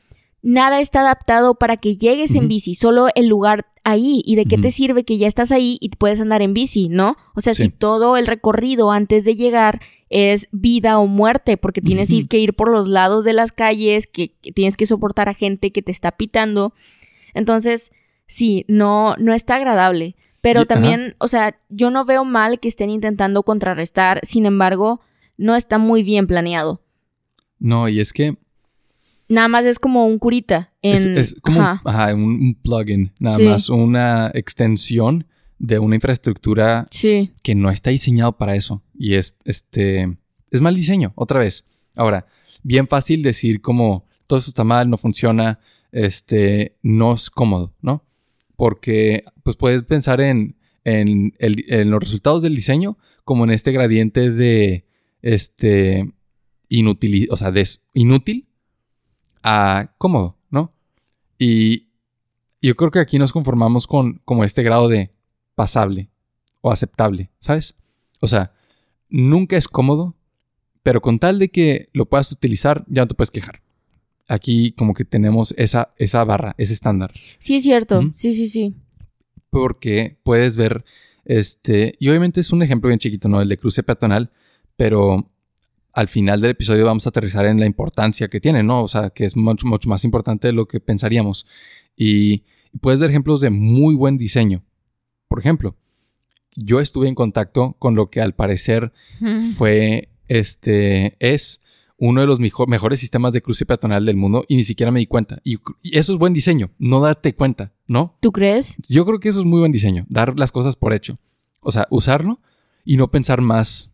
[0.42, 4.22] nada está adaptado para que llegues en bici, solo el lugar ahí.
[4.24, 7.16] ¿Y de qué te sirve que ya estás ahí y puedes andar en bici, no?
[7.34, 7.64] O sea, Sí.
[7.64, 12.54] si todo el recorrido antes de llegar es vida o muerte, porque tienes que ir
[12.54, 15.92] por los lados de las calles, que, que tienes que soportar a gente que te
[15.92, 16.72] está pitando.
[17.34, 17.92] Entonces,
[18.26, 20.16] sí, no, no está agradable.
[20.40, 25.00] Pero también, o sea, yo no veo mal que estén intentando contrarrestar, sin embargo,
[25.36, 26.80] no está muy bien planeado.
[27.58, 28.36] No, y es que
[29.28, 30.72] Nada más es como un curita.
[30.82, 31.80] En, es, es como ajá.
[31.84, 33.44] un, ajá, un- un plugin, nada Sí.
[33.44, 35.26] más, una extensión
[35.58, 37.32] de una infraestructura Sí.
[37.42, 38.82] que no está diseñado para eso.
[38.94, 40.16] Y es, este,
[40.50, 41.64] es mal diseño, otra vez.
[41.94, 42.26] Ahora,
[42.62, 45.58] bien fácil decir como todo eso está mal, no funciona,
[45.92, 48.04] este, no es cómodo, ¿no?
[48.56, 53.72] Porque, pues puedes pensar en, en, el- en los resultados del diseño como en este
[53.72, 54.84] gradiente de,
[55.22, 56.12] este,
[56.68, 58.47] inútil, o sea, de s- inútil
[59.42, 60.72] a cómodo, ¿no?
[61.38, 61.88] Y
[62.60, 65.12] yo creo que aquí nos conformamos con como este grado de
[65.54, 66.10] pasable
[66.60, 67.76] o aceptable, ¿sabes?
[68.20, 68.52] O sea,
[69.08, 70.16] nunca es cómodo,
[70.82, 73.62] pero con tal de que lo puedas utilizar, ya no te puedes quejar.
[74.26, 77.12] Aquí como que tenemos esa, esa barra, ese estándar.
[77.38, 78.02] Sí, es cierto.
[78.12, 78.74] Sí, sí, sí.
[79.50, 80.84] Porque puedes ver,
[81.24, 83.40] este, y obviamente es un ejemplo bien chiquito, ¿no?
[83.40, 84.30] El de cruce peatonal,
[84.76, 85.30] pero
[85.98, 88.82] al final del episodio vamos a aterrizar en la importancia que tiene, ¿no?
[88.84, 91.44] O sea, que es mucho, mucho más importante de lo que pensaríamos.
[91.96, 92.44] Y
[92.80, 94.62] puedes ver ejemplos de muy buen diseño.
[95.26, 95.74] Por ejemplo,
[96.54, 98.92] yo estuve en contacto con lo que al parecer
[99.56, 101.62] fue, este, es
[101.96, 105.00] uno de los mejo- mejores sistemas de cruce peatonal del mundo y ni siquiera me
[105.00, 105.40] di cuenta.
[105.42, 108.16] Y, y eso es buen diseño, no darte cuenta, ¿no?
[108.20, 108.76] ¿Tú crees?
[108.88, 111.18] Yo creo que eso es muy buen diseño, dar las cosas por hecho.
[111.58, 112.40] O sea, usarlo
[112.84, 113.90] y no pensar más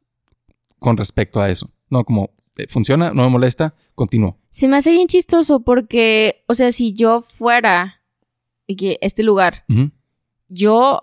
[0.79, 1.71] con respecto a eso.
[1.95, 4.37] No, como eh, funciona, no me molesta, continúo.
[4.51, 8.03] Se me hace bien chistoso porque, o sea, si yo fuera
[8.67, 9.65] y que este lugar,
[10.49, 11.03] yo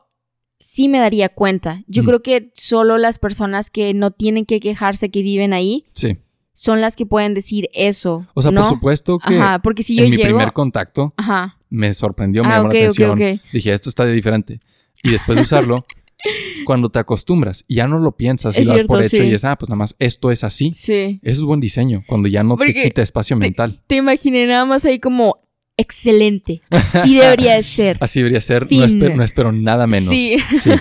[0.60, 1.84] sí me daría cuenta.
[1.88, 2.06] Yo Mm.
[2.06, 6.18] creo que solo las personas que no tienen que quejarse que viven ahí Sí.
[6.54, 8.28] son las que pueden decir eso.
[8.34, 8.62] O sea, ¿no?
[8.62, 10.30] por supuesto que Ajá, porque si yo en mi llego.
[10.30, 11.58] primer contacto Ajá.
[11.70, 13.18] me sorprendió, me Ah, llamó la atención.
[13.52, 14.60] Dije, esto está diferente.
[15.04, 15.86] Y después de usarlo,
[16.66, 19.24] cuando te acostumbras y ya no lo piensas y Es lo das por cierto, hecho
[19.26, 19.30] sí.
[19.32, 20.72] y es, ah, pues nada más esto es así.
[20.76, 21.20] Sí.
[21.24, 23.82] Eso es buen diseño, cuando ya no Porque te quita espacio te- mental.
[23.88, 25.38] Te imaginé nada más ahí como
[25.78, 26.62] excelente.
[26.70, 27.98] Así debería de ser.
[28.02, 30.10] Así debería ser, no espero, no espero nada menos.
[30.10, 30.38] Sí.
[30.60, 30.72] Sí.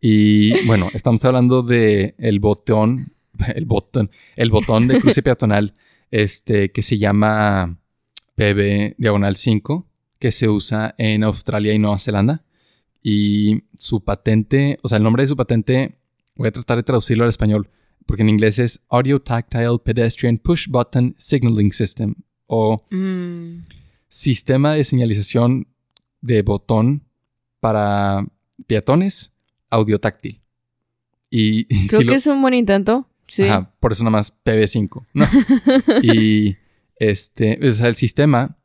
[0.00, 3.12] Y bueno, estamos hablando de el botón,
[3.54, 5.74] el botón, el botón de cruce peatonal,
[6.10, 7.78] este, que se llama
[8.36, 9.86] PB diagonal 5,
[10.18, 12.42] que se usa en Australia y Nueva Zelanda.
[13.08, 15.96] Y su patente, o sea, el nombre de su patente,
[16.34, 17.70] voy a tratar de traducirlo al español,
[18.04, 22.16] porque en inglés es Audio Tactile Pedestrian Push Button Signaling System,
[22.48, 23.62] o Mm,
[24.08, 25.68] sistema de señalización
[26.20, 27.04] de botón
[27.60, 28.26] para
[28.66, 29.32] peatones
[29.70, 30.40] audiotáctil.
[31.30, 33.08] Y, y creo si que lo- es un buen intento.
[33.28, 33.44] Sí.
[33.44, 35.06] Ajá, por eso nada más PB5.
[35.14, 35.26] ¿no?
[36.02, 36.56] y
[36.98, 38.56] este, o sea, el sistema,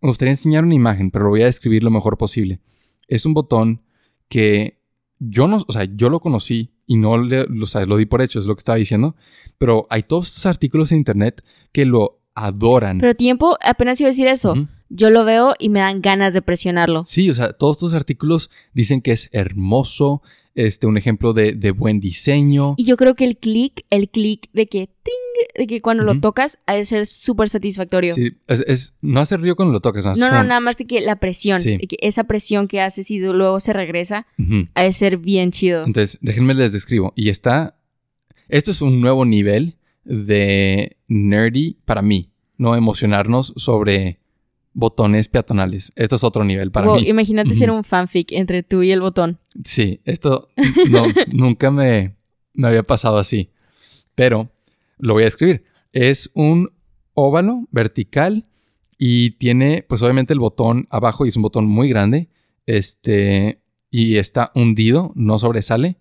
[0.00, 2.60] me gustaría enseñar una imagen, pero lo voy a describir lo mejor posible.
[3.08, 3.82] Es un botón
[4.28, 4.78] que
[5.18, 8.22] yo no, o sea, yo lo conocí y no le, o sea, lo di por
[8.22, 9.14] hecho, es lo que estaba diciendo,
[9.58, 12.98] pero hay todos estos artículos en internet que lo adoran.
[12.98, 14.54] Pero tiempo, apenas iba a decir eso.
[14.88, 17.04] Yo lo veo y me dan ganas de presionarlo.
[17.06, 20.22] Sí, o sea, todos estos artículos dicen que es hermoso,
[20.54, 22.74] este, un ejemplo de, de buen diseño.
[22.76, 26.20] Y yo creo que el clic, el clic de que ting, de que cuando lo
[26.20, 28.14] tocas ha de ser súper satisfactorio.
[28.14, 30.86] Sí, es, es- no hace ruido cuando lo tocas, más No, no, nada más de
[30.86, 31.76] que la presión, Sí.
[31.78, 34.26] de que esa presión que haces y luego se regresa,
[34.74, 35.84] ha de ser bien chido.
[35.84, 37.12] Entonces, déjenme les describo.
[37.16, 37.76] Y está.
[38.48, 42.30] Esto es un nuevo nivel de nerdy para mí.
[42.58, 44.18] No emocionarnos sobre
[44.74, 45.92] botones peatonales.
[45.96, 47.08] Esto es otro nivel para Wow, mí.
[47.08, 47.78] imagínate ser Ujú.
[47.78, 49.38] un fanfic entre tú y el botón.
[49.64, 50.48] Sí, esto
[50.90, 52.16] no, nunca me,
[52.54, 53.50] me había pasado así.
[54.14, 54.50] Pero
[54.98, 55.64] lo voy a escribir.
[55.92, 56.70] Es un
[57.14, 58.44] óvalo vertical
[58.98, 62.28] y tiene, pues obviamente el botón abajo y es un botón muy grande.
[62.66, 65.96] Este, y está hundido, no sobresale.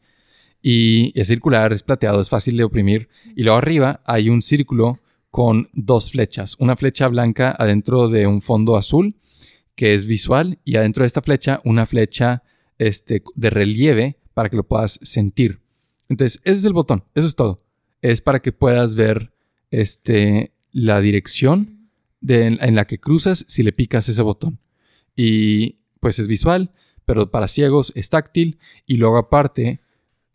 [0.61, 3.09] Y es circular, es plateado, es fácil de oprimir.
[3.35, 4.99] Y luego arriba hay un círculo
[5.31, 6.55] con dos flechas.
[6.59, 9.15] Una flecha blanca adentro de un fondo azul,
[9.75, 12.43] que es visual, y adentro de esta flecha una flecha
[12.77, 15.61] este, de relieve para que lo puedas sentir.
[16.09, 17.63] Entonces, ese es el botón, eso es todo.
[18.01, 19.33] Es para que puedas ver
[19.71, 21.89] este, la dirección
[22.19, 24.59] de- en la que cruzas si le picas ese botón.
[25.15, 26.71] Y pues es visual,
[27.05, 28.59] pero para ciegos es táctil.
[28.85, 29.79] Y luego aparte,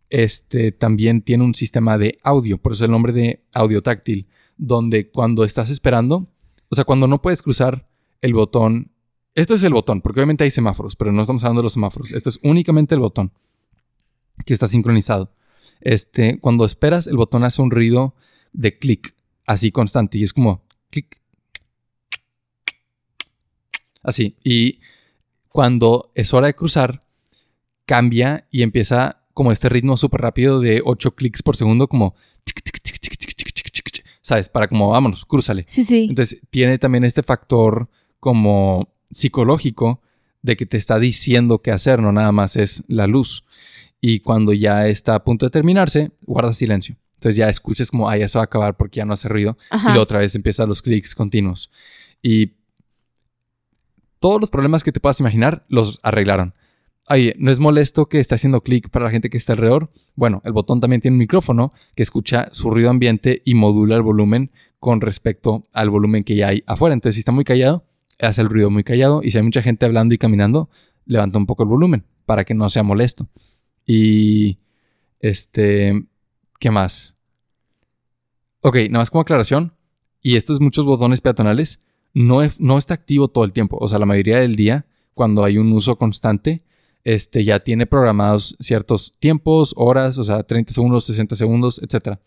[0.09, 5.11] este también tiene un sistema de audio, por eso el nombre de audio táctil, donde
[5.11, 6.29] cuando estás esperando,
[6.69, 7.89] o sea, cuando no puedes cruzar
[8.21, 8.93] el botón,
[9.35, 12.13] esto es el botón, porque obviamente hay semáforos, pero no estamos hablando de los semáforos,
[12.13, 13.33] esto es únicamente el botón
[14.45, 15.33] que está sincronizado.
[15.81, 18.15] Este, cuando esperas, el botón hace un ruido
[18.53, 19.15] de clic,
[19.47, 21.21] así constante, y es como clic,
[24.03, 24.37] así.
[24.43, 24.81] Y
[25.49, 27.03] cuando es hora de cruzar,
[27.85, 32.15] cambia y empieza como este ritmo súper rápido de 8 clics por segundo, como
[32.45, 32.81] tic, tic,
[34.27, 34.49] ¿sabes?
[34.49, 35.65] Para como, vámonos, crúzale.
[35.69, 36.07] Sí, sí.
[36.09, 40.03] Entonces, tiene también este factor como psicológico
[40.43, 43.45] de que te está diciendo qué hacer, no nada más es la luz.
[44.01, 46.97] Y cuando ya está a punto de terminarse, guarda silencio.
[47.15, 49.57] Entonces ya escuchas como, ah, ya se va a acabar porque ya no hace ruido.
[49.71, 49.95] Ajá.
[49.95, 51.71] Y otra vez empiezan los clics continuos.
[52.21, 52.55] Y
[54.19, 56.53] todos los problemas que te puedas imaginar los arreglaron.
[57.39, 59.91] ¿No es molesto que esté haciendo clic para la gente que está alrededor?
[60.17, 64.03] Bueno, el botón también tiene un micrófono que escucha su ruido ambiente y modula el
[64.03, 66.95] volumen con respecto al volumen que ya hay afuera.
[66.95, 67.85] Entonces, si está muy callado,
[68.19, 69.21] hace el ruido muy callado.
[69.23, 70.69] Y si hay mucha gente hablando y caminando,
[71.05, 73.29] levanta un poco el volumen para que no sea molesto.
[73.87, 74.59] Y
[75.21, 76.07] este,
[76.59, 77.17] ¿qué más?
[78.63, 79.73] Ok, nada más como aclaración.
[80.21, 81.81] Y estos muchos botones peatonales
[82.15, 83.79] no, no está activo todo el tiempo.
[83.81, 86.65] O sea, la mayoría del día, cuando hay un uso constante,
[87.07, 92.19] este ya tiene programados ciertos tiempos, horas, o sea, 30 segundos, 60 segundos, etc.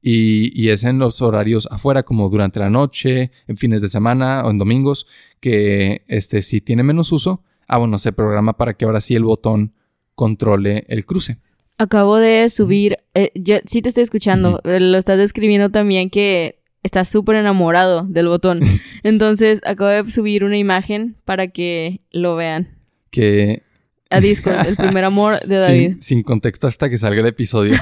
[0.00, 4.44] Y, y es en los horarios afuera, como durante la noche, en fines de semana
[4.44, 5.08] o en domingos,
[5.40, 9.24] que este, si tiene menos uso, ah, bueno, se programa para que ahora sí el
[9.24, 9.74] botón
[10.14, 11.38] controle el cruce.
[11.76, 16.62] Acabo de subir, eh, yo sí te estoy escuchando, eh, lo estás describiendo también que
[16.84, 18.60] estás súper enamorado del botón.
[19.02, 22.78] Entonces acabo de subir una imagen para que lo vean.
[23.10, 23.64] Que
[24.10, 25.90] A Discord, el primer amor de David.
[25.92, 27.74] sin, sin contexto hasta que salga el episodio.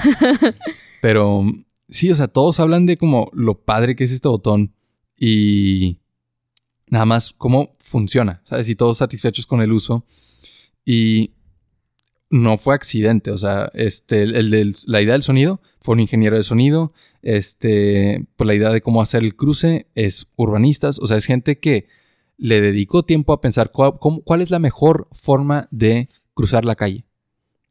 [1.03, 1.45] Pero
[1.89, 4.75] sí, o sea, todos hablan de como lo padre que es este botón.
[5.17, 5.99] Y
[6.89, 8.69] nada más cómo funciona, ¿sabes?
[8.69, 10.05] Y todos satisfechos con el uso.
[10.85, 11.33] Y
[12.33, 16.43] no fue accidente, o sea, este, el, la idea del sonido fue un ingeniero de
[16.43, 21.27] sonido, este, pues la idea de cómo hacer el cruce es urbanistas, o sea, es
[21.27, 21.87] gente que
[22.43, 27.05] le dedicó tiempo a pensar cuál, cuál es la mejor forma de cruzar la calle.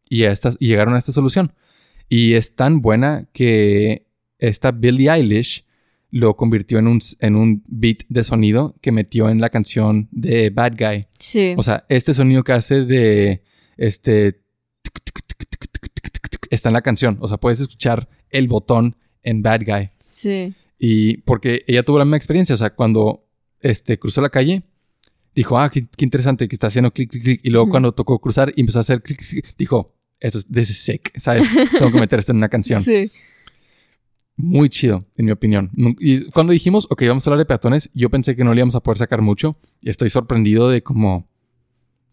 [0.07, 1.53] Y, estas, y llegaron a esta solución.
[2.07, 4.07] Y es tan buena que
[4.39, 5.65] esta Billie Eilish
[6.10, 10.51] lo convirtió en un, en un beat de sonido que metió en la canción de
[10.51, 11.05] Bad Guy.
[11.19, 11.53] Sí.
[11.57, 13.43] O sea, este sonido que hace de
[13.75, 14.39] este
[16.49, 17.17] está en la canción.
[17.19, 19.89] O sea, puedes escuchar el botón en Bad Guy.
[20.05, 20.53] Sí.
[20.79, 22.55] Y porque ella tuvo la misma experiencia.
[22.55, 23.25] O sea, cuando
[23.62, 24.63] este, cruzó la calle,
[25.36, 27.41] dijo, ah, qué, interesante que está haciendo clic, clic, clic.
[27.43, 30.69] Y luego cuando tocó cruzar y empezó a hacer clic, clic, dijo, esto es, this
[30.69, 31.45] is sick, ¿sabes?
[31.78, 32.82] Tengo que meter esto en una canción.
[32.84, 33.12] Sí.
[34.38, 35.71] Muy chido, en mi opinión.
[36.00, 38.76] Y cuando dijimos, ok, vamos a hablar de peatones, yo pensé que no le íbamos
[38.76, 39.58] a poder sacar mucho.
[39.82, 41.28] Y estoy sorprendido de como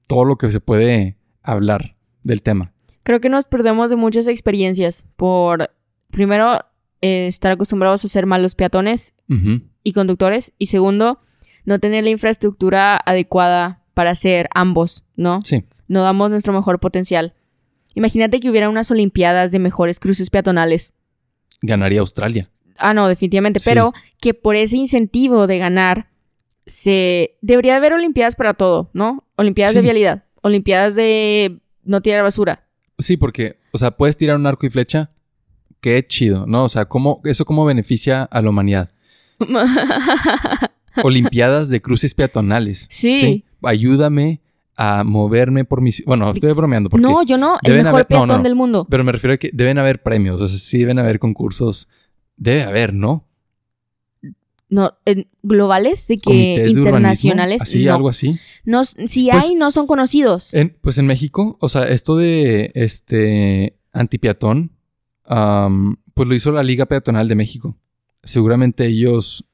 [0.06, 2.72] todo lo que se puede hablar del tema.
[3.02, 5.70] Creo que nos perdemos de muchas experiencias por,
[6.10, 6.60] primero,
[7.00, 9.14] eh, estar acostumbrados a ser malos peatones
[9.82, 10.52] y conductores.
[10.58, 11.20] Y segundo,
[11.68, 15.40] no tener la infraestructura adecuada para ser ambos, ¿no?
[15.42, 15.64] Sí.
[15.86, 17.34] No damos nuestro mejor potencial.
[17.94, 20.94] Imagínate que hubiera unas olimpiadas de mejores cruces peatonales.
[21.60, 22.48] Ganaría Australia.
[22.78, 23.60] Ah, no, definitivamente.
[23.60, 23.68] Sí.
[23.68, 26.08] Pero que por ese incentivo de ganar,
[26.66, 29.26] se debería haber olimpiadas para todo, ¿no?
[29.36, 32.64] Olimpiadas de vialidad, olimpiadas de no tirar basura.
[32.98, 35.10] Sí, porque, o sea, puedes tirar un arco y flecha.
[35.82, 36.64] Qué chido, ¿no?
[36.64, 38.90] O sea, ¿cómo, ¿eso cómo beneficia a la humanidad?
[41.02, 42.86] Olimpiadas de cruces peatonales.
[42.90, 43.44] Sí.
[43.62, 44.40] Ayúdame
[44.76, 46.04] a moverme por mis...
[46.04, 47.02] Bueno, estoy bromeando porque...
[47.02, 48.42] no, yo no, el mejor haber- peatón no.
[48.42, 48.86] del mundo.
[48.88, 50.40] Pero me refiero a que deben haber premios.
[50.40, 51.88] O sea, sí deben haber concursos.
[52.36, 53.24] Debe haber, ¿no?
[54.70, 54.92] No,
[55.42, 57.62] globales, de que de internacionales.
[57.62, 57.94] Así, no.
[57.94, 58.38] algo así.
[58.64, 60.52] No, si Pues- hay, no son conocidos.
[60.52, 64.72] En- pues en México, o sea, esto de este antipeatón,
[65.24, 67.76] am, pues lo hizo la Liga Peatonal de México.
[68.22, 69.46] Seguramente ellos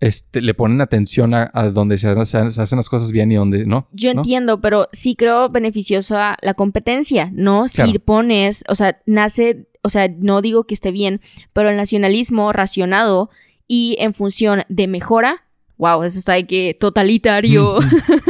[0.00, 3.12] este, le ponen atención a, a donde se, ha- se ha- se hacen las cosas
[3.12, 3.86] bien y donde no.
[3.92, 4.20] Yo ¿no?
[4.20, 7.66] entiendo, pero sí creo beneficiosa la competencia, ¿no?
[7.72, 7.90] Claro.
[7.92, 11.20] Si pones, o sea, nace, o sea, no digo que esté bien,
[11.52, 13.30] pero el nacionalismo racionado
[13.68, 15.44] y en función de mejora,
[15.76, 17.78] wow, eso está de que totalitario.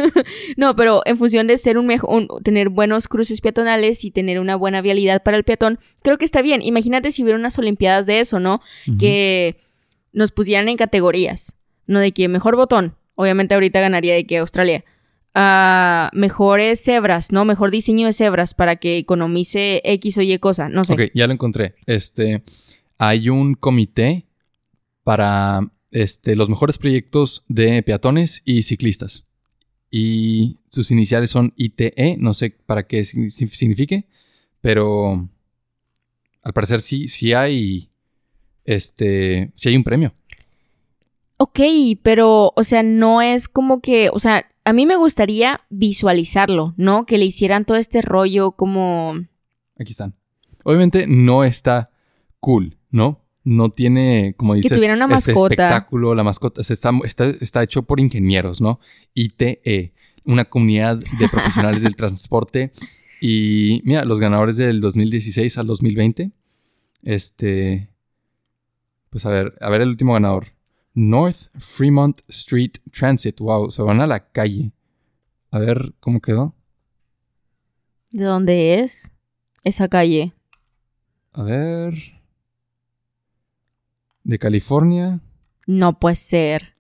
[0.57, 4.57] no, pero en función de ser un mejor, tener buenos cruces peatonales y tener una
[4.57, 6.63] buena vialidad para el peatón, creo que está bien.
[6.63, 8.61] Imagínate si hubiera unas olimpiadas de eso, ¿no?
[8.99, 9.57] Que
[10.13, 11.57] nos pusieran en categorías,
[11.91, 14.85] no de que mejor botón, obviamente ahorita ganaría de que Australia,
[15.33, 17.45] Ah, mejores cebras, ¿no?
[17.45, 20.93] Mejor diseño de cebras para que economice X o Y cosa, no sé.
[20.95, 21.77] Ok, ya lo encontré.
[21.87, 22.43] Este,
[22.99, 24.27] hay un comité
[25.05, 25.61] para
[25.93, 29.25] este, los mejores proyectos de peatones y ciclistas.
[29.89, 34.07] Y sus iniciales son ITE, no sé para qué signi- signifique,
[34.61, 35.29] pero
[36.43, 37.89] al parecer sí, sí hay,
[38.65, 40.13] este, sí hay un premio.
[41.43, 41.59] Ok,
[42.03, 47.07] pero, o sea, no es como que, o sea, a mí me gustaría visualizarlo, ¿no?
[47.07, 49.15] Que le hicieran todo este rollo como...
[49.79, 50.15] Aquí están.
[50.65, 51.89] Obviamente no está
[52.41, 53.25] cool, ¿no?
[53.43, 55.55] No tiene, como dices, tuviera una este mascota.
[55.55, 56.63] espectáculo, la mascota.
[56.63, 58.79] se Está, está, está hecho por ingenieros, ¿no?
[59.15, 59.95] ITE,
[60.27, 62.71] una comunidad de profesionales del transporte.
[63.19, 66.33] Y mira, los ganadores del 2016 al 2020.
[67.03, 67.89] Este.
[69.09, 70.49] Pues a ver, a ver el último ganador.
[71.01, 73.41] North Fremont Street Transit.
[73.41, 74.71] Wow, se van a la calle.
[75.51, 76.55] A ver cómo quedó.
[78.11, 79.11] ¿De dónde es
[79.65, 80.35] esa calle?
[81.33, 81.95] A ver.
[84.25, 85.21] De California.
[85.67, 86.75] No puede ser.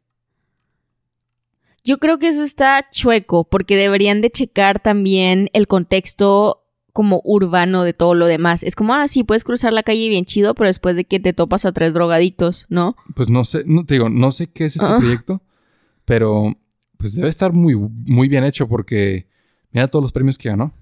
[1.82, 7.82] Yo creo que eso está chueco, porque deberían de checar también el contexto como urbano
[7.84, 8.62] de todo lo demás.
[8.62, 11.32] Es como, ah, sí, puedes cruzar la calle bien chido, pero después de que te
[11.32, 12.96] topas a tres drogadictos, ¿no?
[13.14, 14.98] Pues no sé, no te digo, no sé qué es este Ah.
[14.98, 15.42] proyecto,
[16.04, 16.54] pero
[16.96, 19.26] pues debe estar muy, muy bien hecho porque
[19.72, 20.72] mira todos los premios que ganó.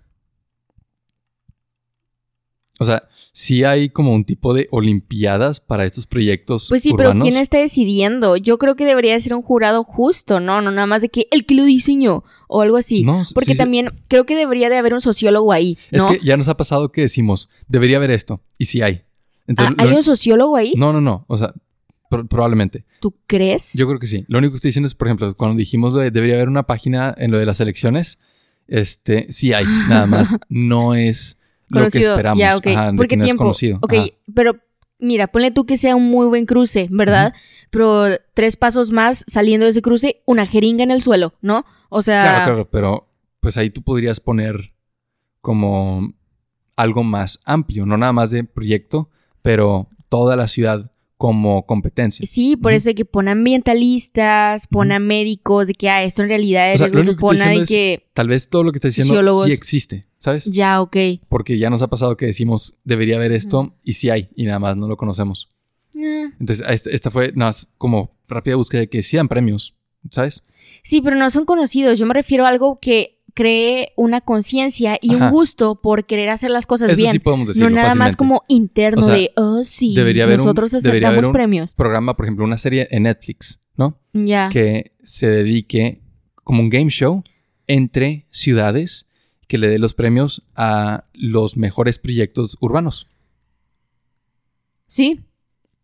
[2.79, 3.02] O sea,
[3.33, 7.12] sí hay como un tipo de olimpiadas para estos proyectos Pues sí, urbanos.
[7.12, 8.37] pero ¿quién está decidiendo?
[8.37, 10.60] Yo creo que debería de ser un jurado justo, ¿no?
[10.62, 13.02] No nada más de que el que lo diseñó o algo así.
[13.04, 13.58] No, Porque sí, sí.
[13.58, 16.90] también creo que debería de haber un sociólogo ahí, Es que ya nos ha pasado
[16.92, 19.02] que decimos, debería haber esto, y sí hay.
[19.56, 20.74] Ah, ¿Hay lo- un sociólogo ahí?
[20.76, 21.52] No, no, no, o sea,
[22.10, 22.85] pro- probablemente.
[23.00, 23.72] ¿Tú crees?
[23.74, 24.24] Yo creo que sí.
[24.29, 26.64] Lo único que estoy diciendo es, por ejemplo, cuando dijimos lo de debería haber una
[26.64, 28.18] página en lo de las elecciones,
[28.66, 30.37] este, sí hay, nada más.
[30.48, 31.38] No es
[31.69, 32.10] lo que Conocido.
[32.12, 32.38] esperamos.
[32.38, 32.66] Ya, ok.
[32.69, 33.42] Ajá, de ¿Por que qué no es tiempo?
[33.44, 33.79] conocido.
[33.83, 34.06] Ok, Ajá.
[34.35, 34.56] pero
[34.98, 37.35] mira, ponle tú que sea un muy buen cruce, ¿verdad?
[37.71, 41.66] pero tres pasos más saliendo de ese cruce, una jeringa en el suelo, ¿no?
[41.90, 42.23] O sea...
[42.23, 43.08] Claro, claro, pero
[43.40, 44.73] pues ahí tú podrías poner
[45.42, 46.14] como
[46.77, 49.10] algo más amplio, no nada más de proyecto,
[49.42, 52.25] pero toda la ciudad como competencia.
[52.27, 56.29] Sí, por eso de que pon ambientalistas, pon a médicos, de que, ah, esto en
[56.29, 58.06] realidad O es sea, lo único que de que...
[58.14, 59.46] Tal vez todo lo que estás diciendo Sociólogos.
[59.46, 60.44] sí existe, ¿sabes?
[60.46, 60.96] Ya, ok.
[61.29, 64.60] Porque ya nos ha pasado que decimos, debería haber esto, y sí hay, y nada
[64.60, 65.48] más no lo conocemos.
[65.96, 69.75] Eh, Entonces, esta, esta fue nada más como rápida búsqueda de que sí dan premios,
[70.10, 70.44] ¿sabes?
[70.85, 71.98] Sí, pero no son conocidos.
[71.98, 75.26] Yo me refiero a algo que cree una conciencia y Ajá.
[75.26, 77.12] un gusto por querer hacer las cosas Eso bien.
[77.12, 80.40] sí podemos decirlo no nada más como interno O sea, de, oh, sí, debería haber
[80.40, 81.74] un- nosotros debería aceptamos haber un- premios.
[81.74, 83.98] Programa, por ejemplo, una serie en Netflix, ¿no?
[84.12, 84.48] Ya.
[84.52, 86.00] Que se dedique
[86.42, 87.22] como un game show
[87.68, 89.06] entre ciudades
[89.46, 93.06] que le dé los premios a los mejores proyectos urbanos.
[94.86, 95.20] Sí.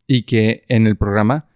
[0.06, 1.46] y que en el programa,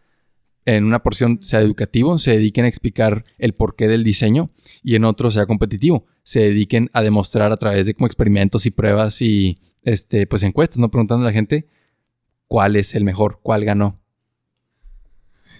[0.76, 4.48] en una porción sea educativo, se dediquen a explicar el porqué del diseño
[4.82, 8.70] y en otro sea competitivo, se dediquen a demostrar a través de como experimentos y
[8.70, 11.66] pruebas y este pues encuestas, no preguntando a la gente
[12.48, 13.98] cuál es el mejor, cuál ganó.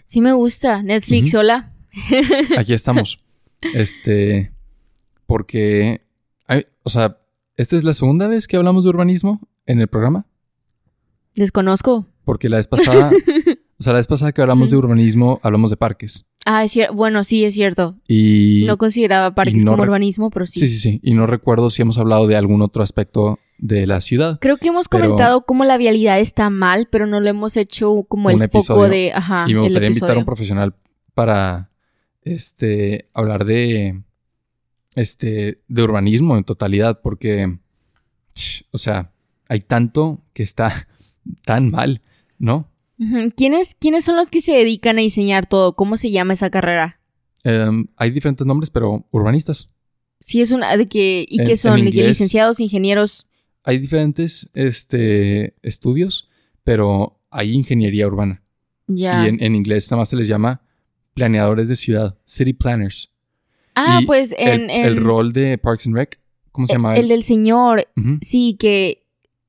[0.07, 0.83] Sí me gusta.
[0.83, 1.73] Netflix, hola.
[2.59, 3.19] Aquí estamos.
[3.75, 4.53] este
[5.27, 6.03] porque
[6.47, 7.19] hay- o sea,
[7.57, 10.27] esta es la segunda vez que hablamos de urbanismo en el programa,
[11.35, 12.07] Desconozco.
[12.25, 13.11] porque la vez pasada,
[13.79, 16.27] o sea, la vez pasada que hablamos de urbanismo, hablamos de parques.
[16.45, 17.97] Ah, es cier- bueno, sí, es cierto.
[18.09, 20.61] Y no consideraba parques no como urbanismo, pero sí.
[20.61, 21.01] Sí, sí, sí.
[21.03, 24.39] Y no recuerdo si hemos hablado de algún otro aspecto de la ciudad.
[24.41, 28.05] Creo que hemos Pero- comentado cómo la vialidad está mal, pero no lo hemos hecho
[28.09, 28.89] como el foco episodio.
[28.91, 29.13] de.
[29.15, 29.45] Ajá.
[29.49, 30.75] y me gustaría invitar a un profesional
[31.15, 31.71] para
[32.23, 34.03] este hablar de
[34.97, 37.59] este de urbanismo en totalidad porque
[38.73, 39.13] o sea,
[39.49, 40.87] hay tanto que está
[41.45, 42.03] tan mal,
[42.39, 42.69] ¿no?
[43.37, 45.75] ¿Quiénes, ¿Quiénes son los que se dedican a diseñar todo?
[45.77, 47.01] ¿Cómo se llama esa carrera?
[47.45, 49.71] Em, hay diferentes nombres, pero urbanistas.
[50.21, 51.25] Sí, es una de que.
[51.29, 51.85] ¿Y qué son?
[51.85, 53.27] ¿De que licenciados, ingenieros?
[53.63, 56.29] Hay diferentes este estudios,
[56.65, 58.43] pero hay ingeniería urbana.
[58.89, 59.25] Ya.
[59.25, 60.63] Y en, en inglés nada más se les llama
[61.15, 63.13] planeadores de ciudad, city planners.
[63.77, 64.63] ah, y pues en.
[64.65, 66.19] el, en- el rol de Parks and Rec,
[66.51, 66.95] ¿cómo se el- llama?
[66.97, 67.87] el del señor.
[68.23, 69.07] Sí, que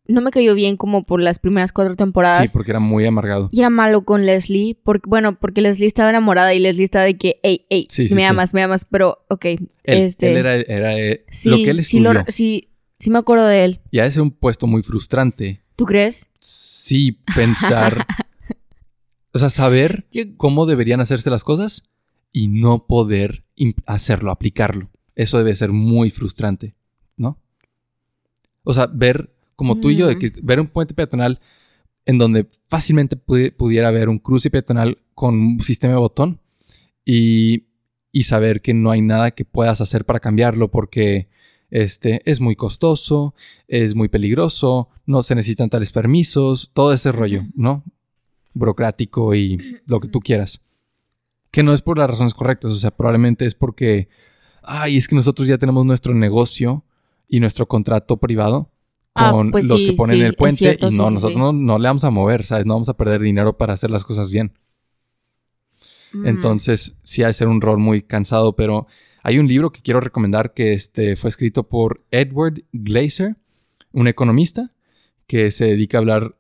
[0.09, 2.49] no me cayó bien como por las primeras cuatro temporadas.
[2.49, 3.49] Sí, porque era muy amargado.
[3.51, 7.17] Y era malo con Leslie, porque, bueno, porque Leslie estaba enamorada y Leslie estaba de
[7.17, 8.27] que, hey, hey, Sí, sí, me sí.
[8.27, 10.31] amas, me amas, pero, ok, Él, este...
[10.31, 12.13] él era, era, eh, sí, lo que él sí, estudió.
[12.13, 13.79] lo- sí, sí me acuerdo de él.
[13.91, 15.61] Y ha de ser un puesto muy frustrante.
[15.75, 16.29] ¿Tú crees?
[16.39, 18.05] Sí, pensar.
[19.33, 21.83] o sea, saber Yo- cómo deberían hacerse las cosas
[22.31, 23.43] y no poder
[23.85, 24.89] hacerlo, aplicarlo.
[25.15, 26.75] Eso debe ser muy frustrante,
[27.17, 27.39] ¿no?
[28.63, 30.19] O sea, ver como tú y yo, de Mm.
[30.19, 31.41] que ver un puente peatonal
[32.05, 36.39] en donde fácilmente pudi- pudiera haber un cruce peatonal con un sistema de botón
[37.03, 37.65] y,
[38.13, 41.27] y saber que no hay nada que puedas hacer para cambiarlo porque
[41.71, 43.35] este, es muy costoso,
[43.67, 47.83] es muy peligroso, no se necesitan tales permisos, todo ese rollo, ¿no?
[48.53, 50.61] Burocrático y lo que tú quieras.
[51.51, 54.07] Que no es por las razones correctas, o sea, probablemente es porque,
[54.63, 56.85] ay, es que nosotros ya tenemos nuestro negocio
[57.27, 58.71] y nuestro contrato privado
[59.19, 61.53] Ah, con pues los sí, que ponen sí, el puente cierto, y no, sí, nosotros
[61.53, 62.65] no le vamos a mover, ¿sabes?
[62.65, 64.53] No vamos a perder dinero para hacer las cosas bien.
[66.13, 66.27] Mm.
[66.27, 68.87] Entonces, sí ha de ser un rol muy cansado, pero
[69.23, 73.35] hay un libro que quiero recomendar que este, fue escrito por Edward Glaser,
[73.91, 74.71] un economista
[75.27, 76.35] que se dedica a hablar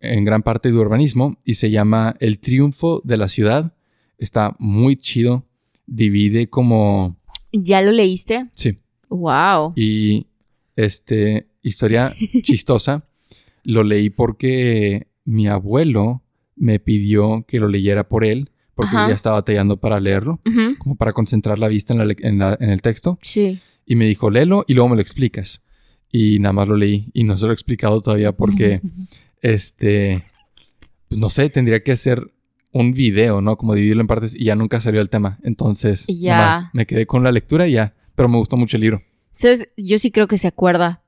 [0.00, 3.74] en gran parte de urbanismo y se llama El triunfo de la ciudad.
[4.18, 5.46] Está muy chido.
[5.86, 7.16] Divide como...
[7.52, 8.50] ¿Ya lo leíste?
[8.54, 8.78] Sí.
[9.08, 9.74] Wow.
[9.76, 10.26] Y
[10.74, 13.04] este, historia chistosa.
[13.64, 16.22] Lo leí porque mi abuelo
[16.56, 19.08] me pidió que lo leyera por él, porque Ajá.
[19.08, 20.40] ya estaba batallando para leerlo,
[20.78, 23.18] como para concentrar la vista en, la le- en la- en el texto.
[23.22, 23.60] Sí.
[23.86, 25.62] Y me dijo, léelo y luego me lo explicas.
[26.10, 28.80] Y nada más lo leí y no se lo he explicado todavía porque,
[29.40, 30.24] este,
[31.08, 32.32] pues no sé, tendría que hacer
[32.72, 33.56] un video, ¿no?
[33.56, 35.38] Como dividirlo en partes y ya nunca salió el tema.
[35.42, 36.70] Entonces, Ya.
[36.72, 37.94] me quedé con la lectura y ya.
[38.14, 39.02] Pero me gustó mucho el libro.
[39.76, 41.01] Yo sí creo que se acuerda.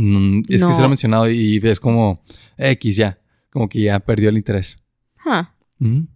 [0.00, 2.22] Mm, es que se lo he mencionado y ves como
[2.56, 3.18] X ya,
[3.50, 4.78] como que ya perdió el interés.
[5.26, 5.46] Huh.
[5.80, 6.06] Mm,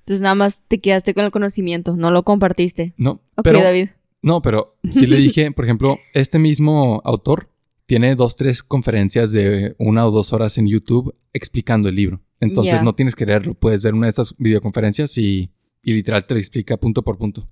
[0.00, 2.92] Entonces nada más te quedaste con el conocimiento, no lo compartiste.
[2.98, 3.88] No, Ok, pero, David.
[4.20, 7.48] no, pero sí le dije, por ejemplo, este mismo autor
[7.86, 12.20] tiene dos, tres conferencias de una o dos horas en YouTube explicando el libro.
[12.38, 15.50] Entonces no tienes que leerlo, puedes ver una de estas videoconferencias y,
[15.82, 17.48] y literal te lo explica punto por punto.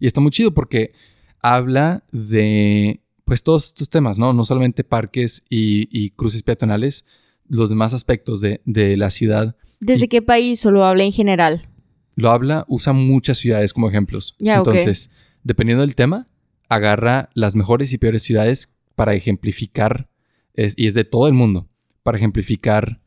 [0.00, 0.92] Y está muy chido porque
[1.40, 4.32] habla de, pues, todos estos temas, ¿no?
[4.32, 7.04] No solamente parques y, y cruces peatonales,
[7.48, 9.54] los demás aspectos de, de la ciudad.
[9.80, 11.68] ¿Desde Y- qué país o lo habla en general?
[12.16, 14.34] Lo habla, usa muchas ciudades como ejemplos.
[14.40, 14.56] Ya.
[14.56, 15.08] Entonces,
[15.44, 16.26] dependiendo del tema,
[16.68, 20.08] agarra las mejores y peores ciudades para ejemplificar,
[20.54, 21.68] es- y es de todo el mundo,
[22.02, 23.00] para ejemplificar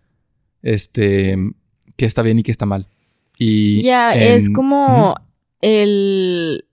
[0.62, 1.36] este
[1.98, 2.88] qué está bien y qué está mal.
[3.38, 5.16] Y Ya, en- es como
[5.62, 6.66] el...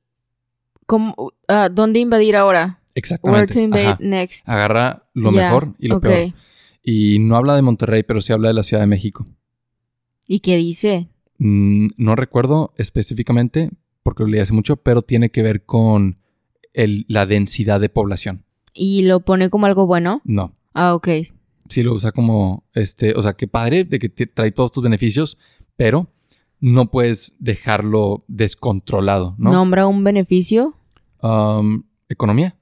[0.86, 2.80] Como, ah, ¿Dónde invadir ahora?
[2.98, 3.52] Where exactamente.
[3.54, 3.98] to invade ajá.
[4.00, 4.48] next.
[4.48, 6.34] Agarra lo mejor y lo peor.
[6.82, 9.26] Y no habla de Monterrey, pero sí habla de la Ciudad de México.
[10.26, 11.08] ¿Y qué dice?
[11.38, 13.70] Mm, no recuerdo específicamente,
[14.02, 16.18] porque lo leí hace mucho, pero tiene que ver con
[16.74, 18.44] el- la densidad de población.
[18.74, 20.20] ¿Y lo pone como algo bueno?
[20.24, 20.54] No.
[20.74, 21.08] Ah, ok.
[21.68, 24.82] Sí lo usa como, este, o sea, que padre de que te trae todos tus
[24.82, 25.38] beneficios,
[25.76, 26.10] pero
[26.60, 29.52] no puedes dejarlo descontrolado, ¿no?
[29.52, 30.74] ¿Nombra un beneficio?
[31.22, 32.56] Um, economía.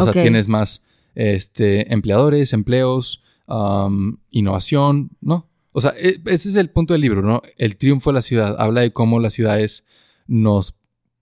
[0.00, 0.12] O Ok.
[0.12, 0.82] sea, tienes más
[1.14, 5.48] este, empleadores, empleos, um, innovación, ¿no?
[5.72, 7.42] O sea, e- ese es el punto del libro, ¿no?
[7.56, 8.56] El triunfo de la ciudad.
[8.58, 9.84] Habla de cómo las ciudades
[10.26, 10.74] nos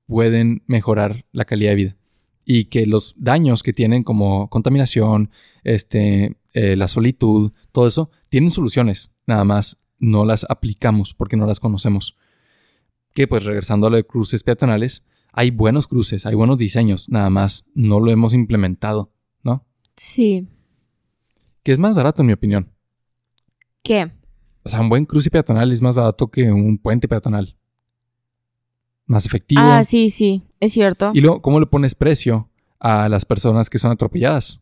[0.06, 1.96] pueden mejorar la calidad de vida.
[2.44, 5.30] Y que los daños que tienen como contaminación,
[5.64, 9.12] este, eh, la solitud, todo eso, tienen soluciones.
[9.26, 12.16] Nada más no las aplicamos porque no las conocemos.
[13.14, 15.04] Que pues regresando a lo de cruces peatonales,
[15.39, 19.12] hay buenos cruces, hay buenos diseños, nada más no lo hemos implementado,
[19.45, 19.64] ¿no?
[19.95, 20.49] Sí.
[21.62, 22.72] Que es más barato en mi opinión.
[23.84, 24.11] ¿Qué?
[24.64, 27.57] O sea, un buen cruce peatonal es más barato que un puente peatonal.
[29.07, 29.62] Más efectivo.
[29.62, 31.12] Ah, sí, sí, es cierto.
[31.14, 34.61] Y luego, ¿cómo le pones precio a las personas que son atropelladas?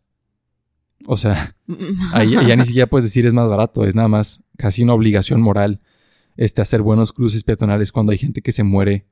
[1.07, 1.57] O sea,
[2.12, 5.41] ahí ya ni siquiera puedes decir es más barato, es nada más casi una obligación
[5.41, 5.81] moral
[6.37, 9.07] este, hacer buenos cruces peatonales cuando hay gente que se muere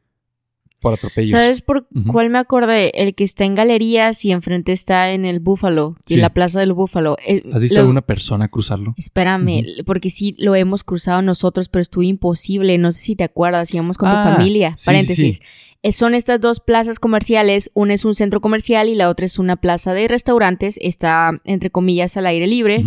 [0.84, 1.30] por atropellos.
[1.32, 2.90] ¿Sabes por cuál me acordé?
[2.94, 6.14] El que está en galerías y enfrente está en el Búfalo, Sí.
[6.14, 7.16] en la plaza del Búfalo.
[7.26, 8.94] Eh, ¿Has visto lo- alguna persona cruzarlo?
[8.96, 12.78] Espérame, porque sí lo hemos cruzado nosotros, pero estuvo imposible.
[12.78, 14.74] No sé si te acuerdas, íbamos con Ah, tu familia.
[14.76, 15.36] sí, Paréntesis.
[15.38, 15.42] sí.
[15.82, 17.70] Eh, Son estas dos plazas comerciales.
[17.74, 20.78] Una es un centro comercial y la otra es una plaza de restaurantes.
[20.80, 22.84] Está, entre comillas, al aire libre.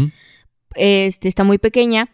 [0.75, 2.09] Este, está muy pequeña.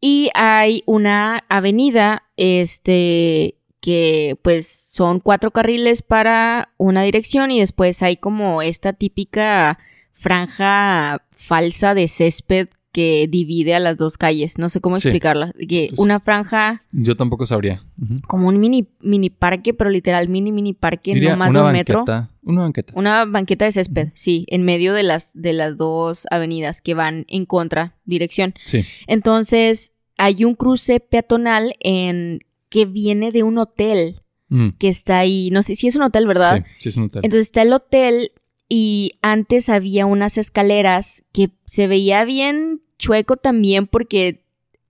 [0.00, 8.02] Y hay una avenida, este, que pues son cuatro carriles para una dirección y después
[8.02, 9.78] hay como esta típica
[10.12, 14.58] franja falsa de césped que divide a las dos calles.
[14.58, 15.08] No sé cómo Sí.
[15.08, 15.52] explicarla.
[15.68, 17.84] Que una franja Yo tampoco sabría.
[18.26, 21.72] Como un mini, mini parque, pero literal mini, mini parque, Diría no más de un
[21.72, 21.98] metro.
[22.04, 22.30] banqueta.
[22.42, 22.92] Una banqueta.
[22.96, 27.24] Una banqueta de césped, sí, en medio de las, de las dos avenidas que van
[27.28, 28.54] en contra dirección.
[28.64, 28.84] Sí.
[29.06, 35.50] Entonces, hay un cruce peatonal en que viene de un hotel Mm, que está ahí.
[35.50, 36.64] No sé si es un hotel, ¿verdad?
[36.64, 37.20] Sí, sí es un hotel.
[37.24, 38.32] Entonces está el hotel
[38.68, 44.44] y antes había unas escaleras que se veía bien chueco también porque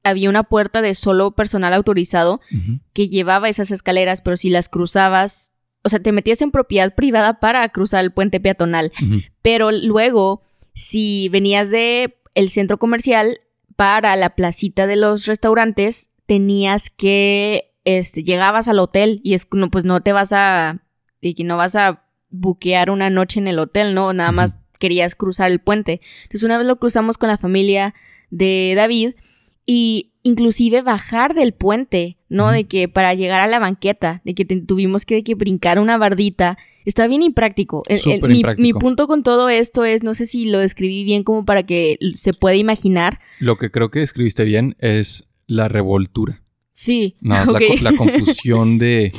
[0.05, 2.41] había una puerta de solo personal autorizado
[2.93, 5.53] que llevaba esas escaleras, pero si las cruzabas,
[5.83, 8.93] o sea, te metías en propiedad privada para cruzar el puente peatonal.
[9.43, 13.41] Pero luego, si venías de el centro comercial
[13.77, 19.71] para la placita de los restaurantes, tenías que, este, llegabas al hotel y es, no,
[19.71, 20.83] pues no te vas a,
[21.21, 24.13] y no vas a buquear una noche en el hotel, ¿no?
[24.13, 26.01] Nada más querías cruzar el puente.
[26.25, 27.95] Entonces una vez lo cruzamos con la familia
[28.31, 29.15] de David
[29.67, 32.51] y inclusive bajar del puente, ¿no?
[32.51, 35.79] De que para llegar a la banqueta, de que te- tuvimos que, de que brincar
[35.79, 36.59] una bardita.
[36.85, 37.83] Está bien impráctico.
[37.89, 38.63] El- el- Súper mi, impráctico.
[38.63, 41.99] mi punto con todo esto es, no sé si lo describí bien como para que
[42.15, 43.21] se pueda imaginar.
[43.41, 46.43] Lo que creo que escribiste bien es la revoltura.
[46.79, 47.17] Sí.
[47.21, 47.35] No,
[47.81, 49.11] la confusión de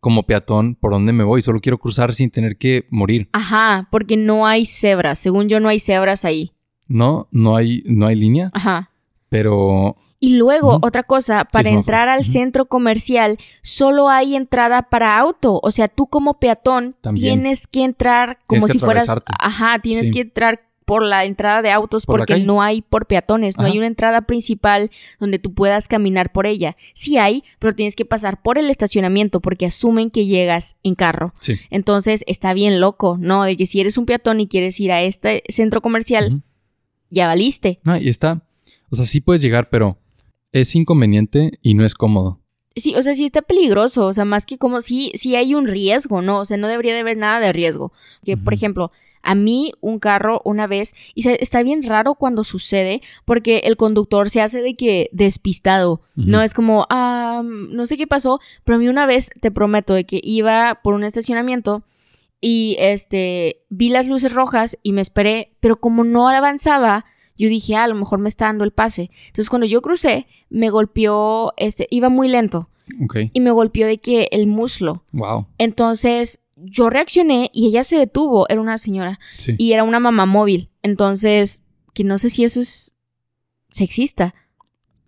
[0.00, 1.42] como peatón, ¿por dónde me voy?
[1.42, 3.28] Solo quiero cruzar sin tener que morir.
[3.32, 5.18] Ajá, porque no hay cebras.
[5.18, 6.52] Según yo, no hay cebras ahí.
[6.88, 8.90] No, no hay, no hay línea, Ajá.
[9.28, 15.60] pero Y luego, otra cosa, para entrar al centro comercial solo hay entrada para auto.
[15.62, 17.40] O sea, tú como peatón También.
[17.42, 19.22] tienes que entrar como Tienes que si fueras...
[19.38, 20.12] Ajá, tienes Sí.
[20.12, 23.78] que entrar por la entrada de autos Por porque no hay por peatones, no hay
[23.78, 26.76] una entrada principal donde tú puedas caminar por ella.
[26.92, 31.32] Sí hay, pero tienes que pasar por el estacionamiento porque asumen que llegas en carro.
[31.40, 31.58] sí.
[31.70, 33.44] Entonces está bien loco, ¿no?
[33.44, 36.42] De que si eres un peatón y quieres ir a este centro comercial,
[37.08, 37.80] ya valiste.
[37.84, 38.42] No, y está,
[38.90, 39.96] o sea, sí puedes llegar, pero
[40.52, 42.38] es inconveniente y no es cómodo.
[42.76, 45.66] Sí, o sea, sí está peligroso, o sea, más que como sí, sí hay un
[45.66, 46.40] riesgo, ¿no?
[46.40, 47.94] O sea, no debería de haber nada de riesgo.
[48.22, 48.92] Que, por ejemplo,
[49.22, 53.76] a mí un carro una vez, y se- está bien raro cuando sucede, porque el
[53.76, 56.02] conductor se hace de que despistado.
[56.14, 56.42] ¿no?
[56.42, 60.04] Es como, ah, no sé qué pasó, pero a mí una vez, te prometo, de
[60.04, 61.84] que iba por un estacionamiento
[62.40, 67.04] y, este, vi las luces rojas y me esperé, pero como no avanzaba,
[67.38, 69.10] Yo dije, ah, a lo mejor me está dando el pase.
[69.28, 72.68] Entonces cuando yo crucé, me golpeó, este, iba muy lento
[73.02, 73.16] Ok.
[73.32, 75.02] y me golpeó de que el muslo.
[75.12, 75.46] Wow.
[75.56, 79.54] Entonces yo reaccioné y ella se detuvo, era una señora Sí.
[79.58, 80.70] y era una mamá móvil.
[80.82, 81.62] Entonces,
[81.94, 82.96] que no sé si eso es
[83.70, 84.34] sexista.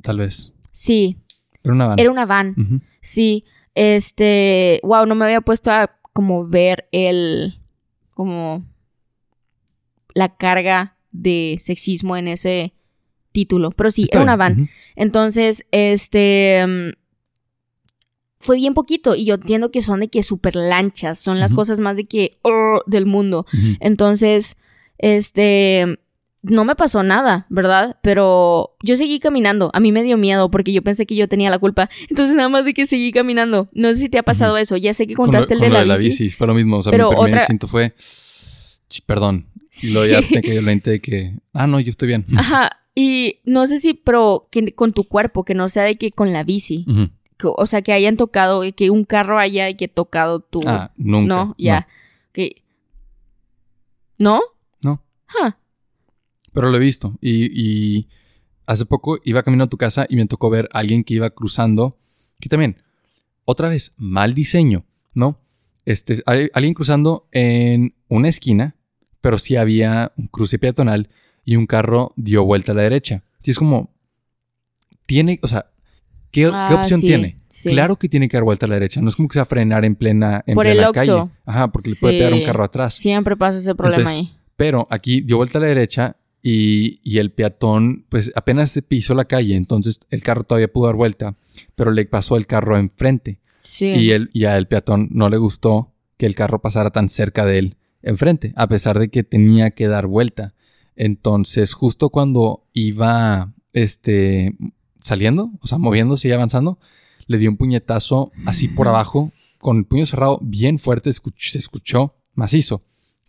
[0.03, 0.53] Tal vez.
[0.73, 1.19] Sí,
[1.63, 1.99] Era una van.
[1.99, 2.83] era una van.
[3.01, 3.45] Sí,
[3.75, 7.61] este, wow, no me había puesto a como ver el,
[8.11, 8.65] como
[10.15, 12.73] la carga de sexismo en ese
[13.33, 14.71] título, pero sí, Está era una van.
[14.95, 16.91] Entonces, este, mm,
[18.45, 21.81] fue bien poquito y yo entiendo que son de que super lanchas, son las cosas
[21.81, 23.47] más de que "Ugh", del mundo.
[23.81, 24.57] Entonces,
[24.99, 25.99] este,
[26.43, 27.97] no me pasó nada, ¿verdad?
[28.03, 29.71] Pero yo seguí caminando.
[29.73, 31.89] A mí me dio miedo porque yo pensé que yo tenía la culpa.
[32.11, 33.69] Entonces, nada más de que seguí caminando.
[33.73, 34.77] No sé si te ha pasado eso.
[34.77, 36.29] Ya sé que Con lo- contaste el con de lo la, bici.
[36.31, 36.79] Fue lo mismo.
[36.79, 37.95] O sea, Pero mi primer otra- instinto fue.
[38.89, 39.47] "Ch, Perdón.
[39.83, 41.35] Y luego ya me cayó el 20 de que.
[41.53, 42.27] Ah, no, yo estoy bien.
[42.37, 42.71] Ajá.
[42.95, 46.33] Y no sé si, pero que con tu cuerpo, que no sea de que con
[46.33, 46.85] la bici.
[47.43, 50.62] O sea, que hayan tocado, que un carro haya que tocado tu.
[50.66, 51.35] Ah, nunca.
[51.35, 51.89] no, ya.
[52.32, 52.62] Que.
[54.18, 54.41] ¿No?
[54.82, 55.03] No.
[55.35, 55.51] Huh.
[56.53, 57.16] Pero lo he visto.
[57.20, 58.09] Y, y
[58.66, 61.30] hace poco iba camino a tu casa y me tocó ver a alguien que iba
[61.30, 61.99] cruzando.
[62.41, 62.76] Que también,
[63.45, 65.39] otra vez, mal diseño, ¿no?
[65.85, 68.76] Este, hay- alguien cruzando en una esquina,
[69.20, 71.11] pero sí había un cruce peatonal
[71.45, 73.22] y un carro dio vuelta a la derecha.
[73.41, 73.91] Sí, es como.
[75.07, 75.66] Tiene, o sea,
[76.35, 77.39] ¿qué, qué Ah, opción sí, tiene?
[77.49, 77.70] sí.
[77.70, 79.01] Claro que tiene que dar vuelta a la derecha.
[79.01, 81.28] No es como que se va a frenar en plena, en Por el plena calle.
[81.47, 82.95] Ajá, porque le puede pegar un carro atrás.
[82.95, 84.39] Siempre pasa ese problema Entonces, ahí.
[84.57, 89.14] Pero aquí dio vuelta a la derecha y, y el peatón, pues apenas se pisó
[89.14, 91.37] la calle, entonces el carro todavía pudo dar vuelta,
[91.74, 93.41] pero le pasó el carro enfrente.
[93.62, 93.87] Sí.
[93.87, 97.47] Y, él, y a el peatón no le gustó que el carro pasara tan cerca
[97.47, 100.53] de él enfrente, a pesar de que tenía que dar vuelta.
[100.97, 104.55] Entonces, justo cuando iba este,
[105.05, 106.81] saliendo, o sea, moviéndose y avanzando,
[107.27, 109.31] le dio un puñetazo así por abajo,
[109.61, 112.83] con el puño cerrado bien fuerte, escuch- se escuchó macizo,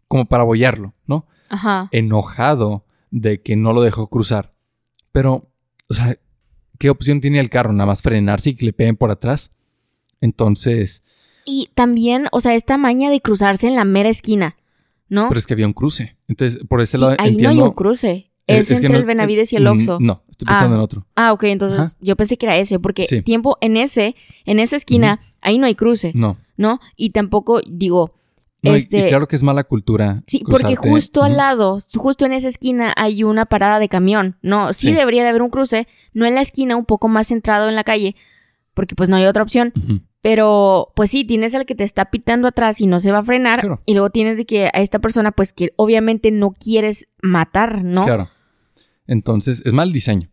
[0.07, 1.27] como para abollarlo, ¿no?
[1.49, 1.89] Ajá.
[1.91, 4.53] Enojado de que no lo dejó cruzar.
[5.11, 5.49] Pero,
[5.87, 6.17] o sea,
[6.79, 7.71] ¿qué opción tiene el carro?
[7.71, 9.51] Nada más frenarse y que le peguen por atrás.
[10.21, 11.03] Entonces,
[11.45, 14.55] Y también, o sea, esta maña de cruzarse en la mera esquina,
[15.09, 15.27] ¿no?
[15.27, 16.17] pero es que había un cruce.
[16.27, 17.43] Entonces, por ese Sí, lado ahí entiendo.
[17.43, 18.31] no hay un cruce.
[18.47, 19.97] Eh, Es, entre no el Benavides y el mm, Oxxo.
[19.99, 20.77] No, estoy pensando Ah.
[20.77, 21.05] en otro.
[21.15, 21.89] Ah, ok, entonces Ajá.
[21.99, 23.21] yo pensé que era ese, porque Sí.
[23.23, 24.15] tiempo en ese,
[24.45, 26.37] en esa esquina, ahí no hay cruce, No.
[26.57, 26.79] ¿no?
[26.95, 28.13] Y tampoco, digo,
[28.61, 29.05] No, este...
[29.05, 30.23] y, claro que es mala cultura.
[30.27, 34.37] Sí, porque justo al lado, justo en esa esquina hay una parada de camión.
[34.41, 34.93] No, sí, Sí.
[34.93, 37.83] debería de haber un cruce, no en la esquina, un poco más centrado en la
[37.83, 38.15] calle,
[38.73, 39.71] porque pues no hay otra opción.
[40.21, 43.23] Pero pues sí, tienes al que te está pitando atrás y no se va a
[43.23, 43.59] frenar.
[43.59, 43.81] Claro.
[43.85, 48.03] Y luego tienes de que a esta persona pues que obviamente no quieres matar, ¿no?
[48.03, 48.29] Claro.
[49.07, 50.29] Entonces, es mal diseño.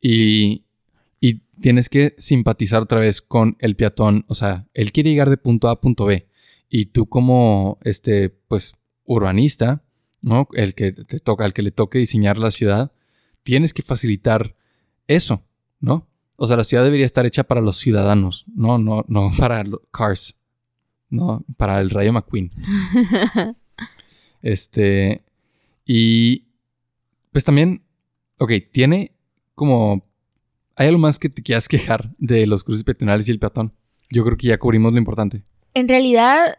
[0.00, 0.64] Y,
[1.20, 4.24] y tienes que simpatizar otra vez con el peatón.
[4.28, 6.28] O sea, él quiere llegar de punto A a punto B.
[6.68, 9.82] Y tú como, este, pues, urbanista,
[10.22, 10.48] ¿no?
[10.54, 12.92] El que te toca, el que le toque diseñar la ciudad,
[13.42, 14.56] tienes que facilitar
[15.06, 15.44] eso,
[15.80, 16.08] ¿no?
[16.36, 19.80] O sea, la ciudad debería estar hecha para los ciudadanos, no, no, no para los
[19.92, 20.40] cars,
[21.10, 22.50] no, para el Rayo McQueen.
[24.44, 25.24] Este.
[25.86, 26.44] Y.
[27.32, 27.83] Pues también.
[28.38, 29.12] Ok, tiene
[29.54, 30.06] como.
[30.76, 33.72] ¿Hay algo más que te quieras quejar de los cruces peatonales y el peatón?
[34.10, 35.44] Yo creo que ya cubrimos lo importante.
[35.72, 36.58] En realidad,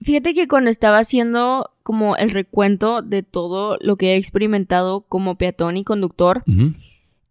[0.00, 5.38] fíjate que cuando estaba haciendo como el recuento de todo lo que he experimentado como
[5.38, 6.42] peatón y conductor,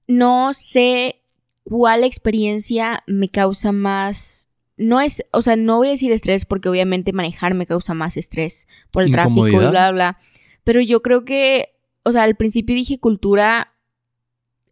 [0.08, 1.22] no sé
[1.64, 4.50] cuál experiencia me causa más.
[4.78, 8.16] No es, o sea, no voy a decir estrés porque obviamente manejar me causa más
[8.16, 10.18] estrés por el tráfico y bla, bla, bla.
[10.64, 13.74] Pero yo creo que, o sea, al principio dije cultura,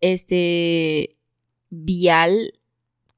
[0.01, 1.17] este,
[1.69, 2.53] vial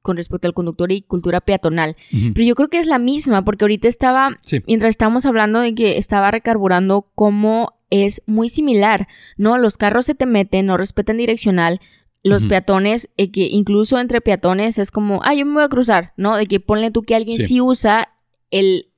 [0.02, 1.94] con respecto al conductor y cultura peatonal.
[2.10, 4.62] Pero yo creo que es la misma porque ahorita estaba Sí.
[4.66, 9.58] mientras estábamos hablando de que estaba recarburando, cómo es muy similar, ¿no?
[9.58, 11.80] Los carros se te meten, no respetan direccional.
[12.22, 16.12] Los peatones, eh, que incluso entre peatones es como, ah, yo me voy a cruzar,
[16.16, 16.36] ¿no?
[16.36, 17.46] De que ponle tú que alguien Sí.
[17.46, 18.08] sí, usa
[18.50, 18.90] el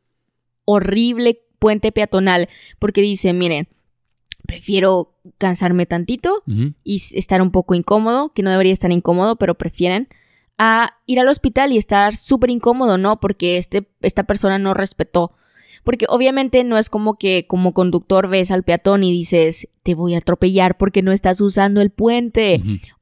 [0.65, 2.49] horrible puente peatonal
[2.79, 3.69] porque dice, miren,
[4.53, 6.43] prefiero cansarme tantito
[6.85, 10.09] y estar un poco incómodo, que no debería estar incómodo, pero prefieren,
[10.59, 13.19] a ir al hospital y estar súper incómodo, ¿no?
[13.21, 15.33] Porque este, esta persona no respetó.
[15.85, 20.15] Porque obviamente no es como que como conductor ves al peatón y dices, te voy
[20.15, 22.61] a atropellar porque no estás usando el puente.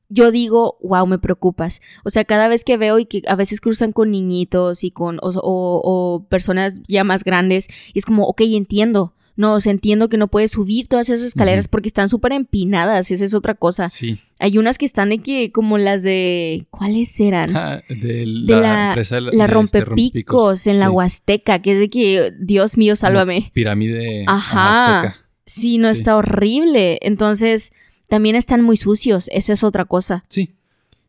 [0.08, 1.82] Yo digo, wow, me preocupas.
[2.04, 5.18] O sea, cada vez que veo y que a veces cruzan con niñitos y con,
[5.22, 9.12] o, o- o personas ya más grandes, y es como, ok, entiendo.
[9.40, 13.10] No, o sea, entiendo que no puedes subir todas esas escaleras porque están súper empinadas,
[13.10, 13.88] esa es otra cosa.
[13.88, 14.18] Sí.
[14.38, 17.56] Hay unas que están de que, como las de, ¿cuáles eran?
[17.56, 20.90] Ah, de de la, la, empresa la de este, rompepicos en la.
[20.90, 23.50] Huasteca, que es de que, Dios mío, sálvame.
[23.54, 25.00] Pirámide Ajá.
[25.00, 25.16] azteca.
[25.46, 26.00] Sí, no, Sí.
[26.00, 26.98] está horrible.
[27.00, 27.72] Entonces,
[28.10, 30.26] también están muy sucios, esa es otra cosa.
[30.28, 30.50] Sí.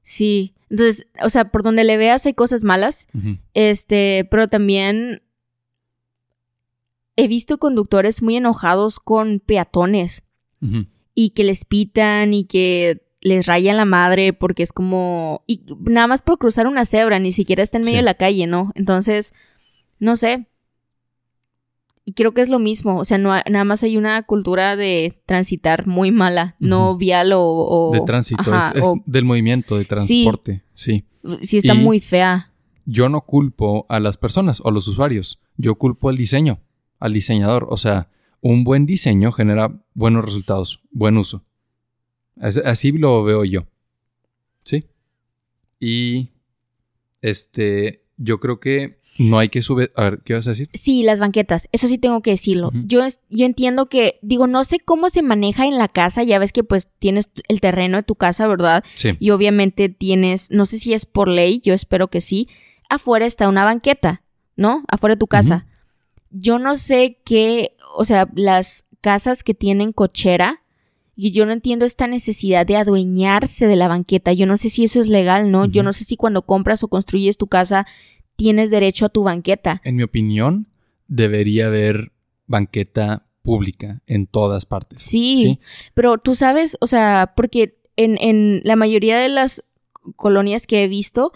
[0.04, 0.54] Sí.
[0.70, 3.08] Entonces, o sea, por donde le veas hay cosas malas,
[3.54, 5.22] este, pero también
[7.16, 10.24] he visto conductores muy enojados con peatones
[11.16, 16.08] y que les pitan y que les rayan la madre porque es como y nada
[16.08, 18.00] más por cruzar una cebra, ni siquiera está en medio Sí.
[18.00, 18.72] de la calle, ¿no?
[18.76, 19.34] Entonces,
[20.00, 20.48] no sé.
[22.04, 25.22] Y creo que es lo mismo, o sea, no nada más hay una cultura de
[25.28, 29.78] transitar muy mala, no vial o, o- De tránsito, ajá, es, es o del movimiento,
[29.78, 30.64] de transporte.
[30.74, 31.06] Sí.
[31.44, 32.52] sí está y- muy fea.
[32.86, 35.40] Yo no culpo a las personas o a los usuarios.
[35.58, 36.60] Yo culpo al diseño,
[37.02, 37.68] al diseñador.
[37.70, 38.08] O sea,
[38.40, 41.44] un buen diseño genera buenos resultados, buen uso.
[42.40, 43.66] As- Así lo veo yo.
[44.64, 44.86] ¿Sí?
[45.80, 46.30] Y
[47.22, 49.92] este, yo creo que no hay que subir.
[49.96, 50.70] A ver, ¿qué vas a decir?
[50.74, 52.72] Sí, las banquetas, eso sí tengo que decirlo.
[52.86, 56.40] Yo, es- yo entiendo que, digo, no sé cómo se maneja en la casa, ya
[56.40, 58.84] ves que pues tienes el terreno de tu casa, ¿verdad?
[58.96, 59.10] Sí.
[59.20, 62.48] Y obviamente tienes, no sé si es por ley, yo espero que sí,
[62.90, 64.24] afuera está una banqueta,
[64.56, 64.84] ¿no?
[64.88, 65.68] Afuera de tu casa.
[66.32, 70.62] Yo no sé qué, o sea, las casas que tienen cochera,
[71.16, 74.34] y yo no entiendo esta necesidad de adueñarse de la banqueta.
[74.34, 75.66] Yo no sé si eso es legal, ¿no?
[75.66, 77.86] Yo no sé si cuando compras o construyes tu casa
[78.38, 79.82] tienes derecho a tu banqueta.
[79.84, 80.68] En mi opinión,
[81.08, 82.12] debería haber
[82.48, 85.02] banqueta pública en todas partes.
[85.02, 85.60] Sí, Sí.
[85.94, 89.64] pero tú sabes, o sea, porque en, en la mayoría de las
[90.16, 91.34] colonias que he visto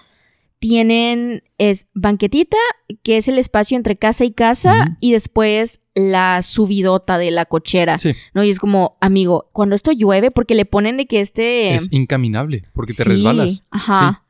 [0.59, 2.57] tienen es banquetita,
[3.03, 7.97] que es el espacio entre casa y casa, y después la subidota de la cochera,
[7.99, 8.13] Sí.
[8.33, 8.43] ¿no?
[8.43, 11.75] Y es como, amigo, cuando esto llueve, porque le ponen de que este...
[11.75, 13.63] Es incaminable porque te Sí, resbalas.
[13.69, 14.23] Ajá.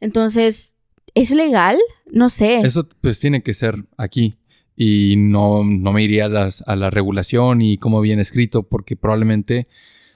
[0.00, 0.76] Entonces,
[1.14, 1.78] ¿es legal?
[2.10, 2.60] No sé.
[2.60, 4.34] Eso pues tiene que ser aquí.
[4.76, 8.96] Y no, no me iría a, las- a la regulación y cómo viene escrito porque
[8.96, 9.68] probablemente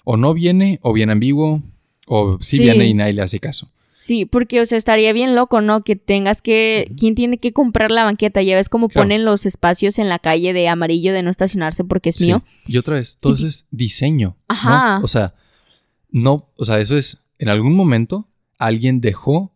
[0.05, 1.63] o no viene o viene ambiguo
[2.07, 2.59] o Sí.
[2.59, 3.71] viene y nadie le hace caso.
[4.09, 5.83] Sí, porque, o sea, estaría bien loco, ¿no?
[5.83, 6.91] Que tengas que...
[6.99, 8.41] ¿Quién tiene que comprar la banqueta?
[8.41, 9.05] Ya ves cómo Claro.
[9.05, 12.25] ponen los espacios en la calle de amarillo de no estacionarse porque es Sí.
[12.25, 12.43] mío.
[12.67, 14.29] Y otra vez, todo eso es diseño.
[14.39, 14.45] ¿no?
[14.49, 15.01] Ajá.
[15.03, 15.35] O sea,
[16.11, 19.53] no, o sea, eso es, en algún momento alguien dejó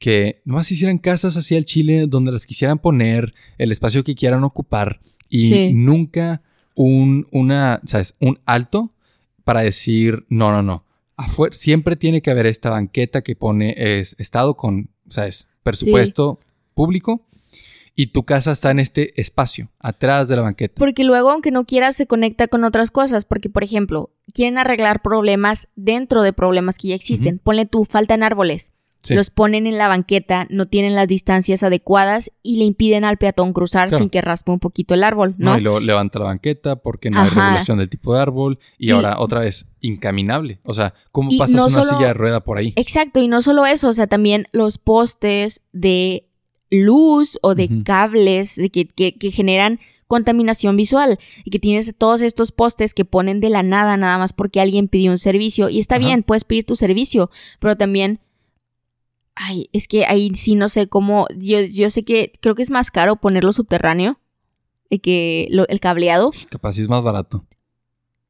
[0.00, 4.42] que nomás hicieran casas así al Chile donde las quisieran poner, el espacio que quieran
[4.42, 4.98] ocupar
[5.28, 5.72] y Sí.
[5.74, 6.42] nunca
[6.74, 8.14] un, una, ¿sabes?
[8.18, 8.90] Un alto
[9.44, 10.84] para decir, no, no, no.
[11.52, 15.48] Siempre tiene que haber esta banqueta que pone es, Estado con, ¿sabes?
[15.62, 16.40] Presupuesto
[16.74, 17.26] público
[17.94, 20.74] y tu casa está en este espacio, atrás de la banqueta.
[20.78, 23.24] Porque luego, aunque no quieras, se conecta con otras cosas.
[23.24, 27.38] Porque, por ejemplo, quieren arreglar problemas dentro de problemas que ya existen.
[27.38, 28.72] Ponle tú, faltan árboles.
[29.02, 29.14] Sí.
[29.14, 33.52] Los ponen en la banqueta, no tienen las distancias adecuadas y le impiden al peatón
[33.52, 33.98] cruzar Claro.
[33.98, 35.50] sin que raspe un poquito el árbol, ¿no?
[35.52, 35.58] ¿no?
[35.58, 38.58] Y luego levanta la banqueta porque no hay regulación del tipo de árbol.
[38.78, 40.60] Y, Y- ahora otra vez, incaminable.
[40.66, 42.72] O sea, ¿cómo pasas no una solo- silla de rueda por ahí?
[42.76, 46.28] Exacto, y no solo eso, o sea, también los postes de
[46.70, 52.52] luz o de cables que, que- que generan contaminación visual y que tienes todos estos
[52.52, 55.96] postes que ponen de la nada nada más porque alguien pidió un servicio y está
[55.96, 56.06] Ajá.
[56.06, 57.30] bien, puedes pedir tu servicio,
[57.60, 58.20] pero también
[59.34, 62.70] ay, es que ahí sí no sé cómo yo, yo sé que creo que es
[62.70, 64.18] más caro ponerlo subterráneo
[64.90, 67.44] y que lo- el cableado, Capaz sí es más barato.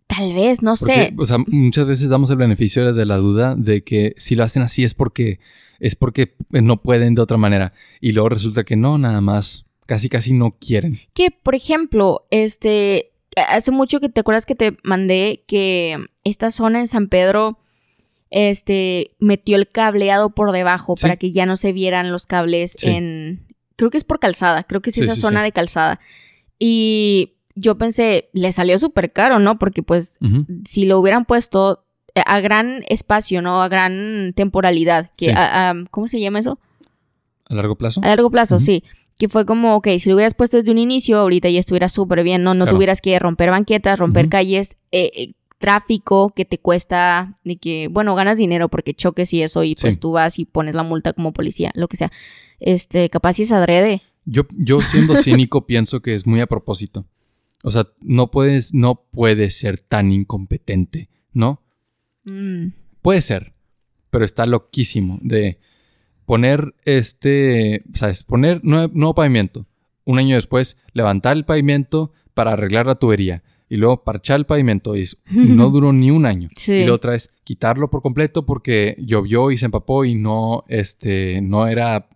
[0.06, 1.14] tal vez, no Porque, sé.
[1.18, 4.62] o sea, muchas veces damos el beneficio de la duda de que si lo hacen
[4.62, 5.40] así es porque
[5.80, 7.72] es porque no pueden de otra manera.
[8.00, 9.64] Y luego resulta que no, nada más.
[9.86, 11.00] Casi, casi no quieren.
[11.12, 13.10] que, por ejemplo, este,
[13.48, 17.58] hace mucho que te acuerdas que te mandé que esta zona en San Pedro,
[18.32, 21.02] este, metió el cableado por debajo Sí.
[21.02, 22.88] para que ya no se vieran los cables Sí.
[22.88, 26.00] en, creo que es por calzada, creo que es Sí, esa zona de calzada.
[26.58, 29.58] Y yo pensé, le salió súper caro, ¿no?
[29.58, 30.16] Porque pues
[30.64, 33.62] si lo hubieran puesto a gran espacio, ¿no?
[33.62, 35.30] A gran temporalidad, que, Sí.
[35.34, 36.58] a- a- ¿cómo se llama eso?
[37.48, 38.00] A largo plazo.
[38.02, 38.84] A largo plazo, sí.
[39.18, 42.22] Que fue como, ok, si lo hubieras puesto desde un inicio, ahorita ya estuviera súper
[42.22, 42.54] bien, ¿no?
[42.54, 42.76] No Claro.
[42.76, 45.32] tuvieras que romper banquetas, romper calles, eh, eh,
[45.62, 49.94] tráfico que te cuesta, de que, bueno, ganas dinero porque choques y eso, y pues
[49.94, 50.00] Sí.
[50.00, 52.10] tú vas y pones la multa como policía, lo que sea.
[52.60, 54.02] Este, capaz si es adrede.
[54.26, 55.14] Yo, yo siendo
[55.46, 57.06] cínico pienso que es muy a propósito.
[57.64, 61.62] O sea, no puedes, no puedes ser tan incompetente, ¿no?
[62.24, 62.68] Mm,
[63.00, 63.54] Puede ser,
[64.10, 65.58] pero está loquísimo de
[66.24, 68.22] poner este, ¿sabes?
[68.24, 69.66] Poner nue- nuevo, pavimento.
[70.04, 73.42] Un año después, levantar el pavimento, para arreglar la tubería.
[73.72, 74.94] Y luego parchar el pavimento.
[74.96, 76.50] Y no duró ni un año.
[76.56, 76.72] Sí.
[76.74, 81.40] Y la otra es quitarlo por completo porque llovió y se empapó y no, este,
[81.40, 82.10] no era,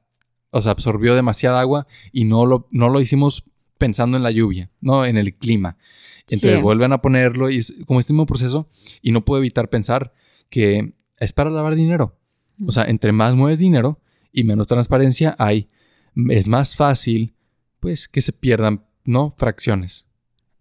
[0.51, 3.45] o sea, absorbió demasiada agua y no lo, no lo hicimos
[3.79, 5.79] pensando en la lluvia, no en el clima.
[6.29, 6.63] Entonces Sí.
[6.63, 8.69] vuelven a ponerlo y es como este mismo proceso
[9.01, 10.13] y no puedo evitar pensar
[10.51, 12.19] que es para lavar dinero.
[12.67, 13.99] O sea, entre más mueves dinero
[14.31, 15.71] y menos transparencia hay,
[16.29, 17.33] es más fácil,
[17.81, 19.35] pues, que se pierdan, ¿no?
[19.39, 20.07] Fracciones.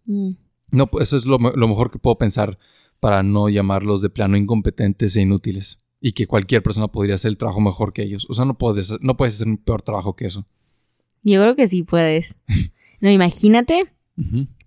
[0.05, 0.31] Mm.
[0.75, 2.57] No, eso es lo, me- lo mejor que puedo pensar
[2.99, 5.79] para no llamarlos de plano incompetentes e inútiles.
[6.01, 8.27] Y que cualquier persona podría hacer el trabajo mejor que ellos.
[8.29, 10.45] O sea, no puedes, no puedes hacer un peor trabajo que eso.
[11.23, 12.35] Yo creo que sí puedes.
[13.01, 13.91] No, imagínate,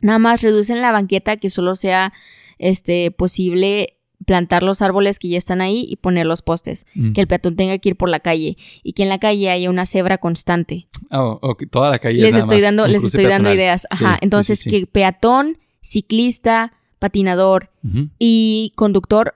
[0.00, 2.12] nada más reducen la banqueta que solo sea
[2.58, 3.94] este posible
[4.26, 6.84] plantar los árboles que ya están ahí y poner los postes.
[6.94, 7.14] Mm.
[7.14, 9.70] Que el peatón tenga que ir por la calle y que en la calle haya
[9.70, 10.88] una cebra constante.
[11.10, 13.86] Ah, ok, Toda la calle es les nada estoy más dando, les estoy dando ideas.
[13.90, 14.12] Ajá.
[14.14, 14.80] sí, Entonces, sí, sí.
[14.80, 17.70] que peatón, ciclista, patinador
[18.18, 19.34] y conductor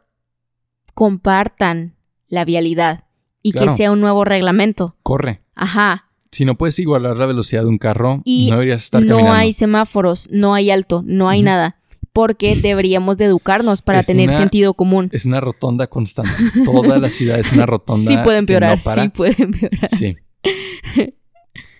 [0.94, 1.94] compartan
[2.28, 3.04] la vialidad
[3.42, 3.68] y Claro.
[3.70, 4.96] que sea un nuevo reglamento.
[5.02, 5.42] Corre.
[5.54, 6.08] Ajá.
[6.30, 9.36] Si no puedes igualar la velocidad de un carro, Y no deberías estar no caminando.
[9.38, 11.76] hay semáforos, no hay alto, no hay nada.
[12.12, 15.08] Porque deberíamos de educarnos para Es tener una- sentido común.
[15.12, 16.30] Es una rotonda constante.
[16.64, 18.10] Toda la ciudad es una rotonda.
[18.10, 19.88] Sí puede empeorar, no sí puede empeorar.
[19.88, 20.16] Sí.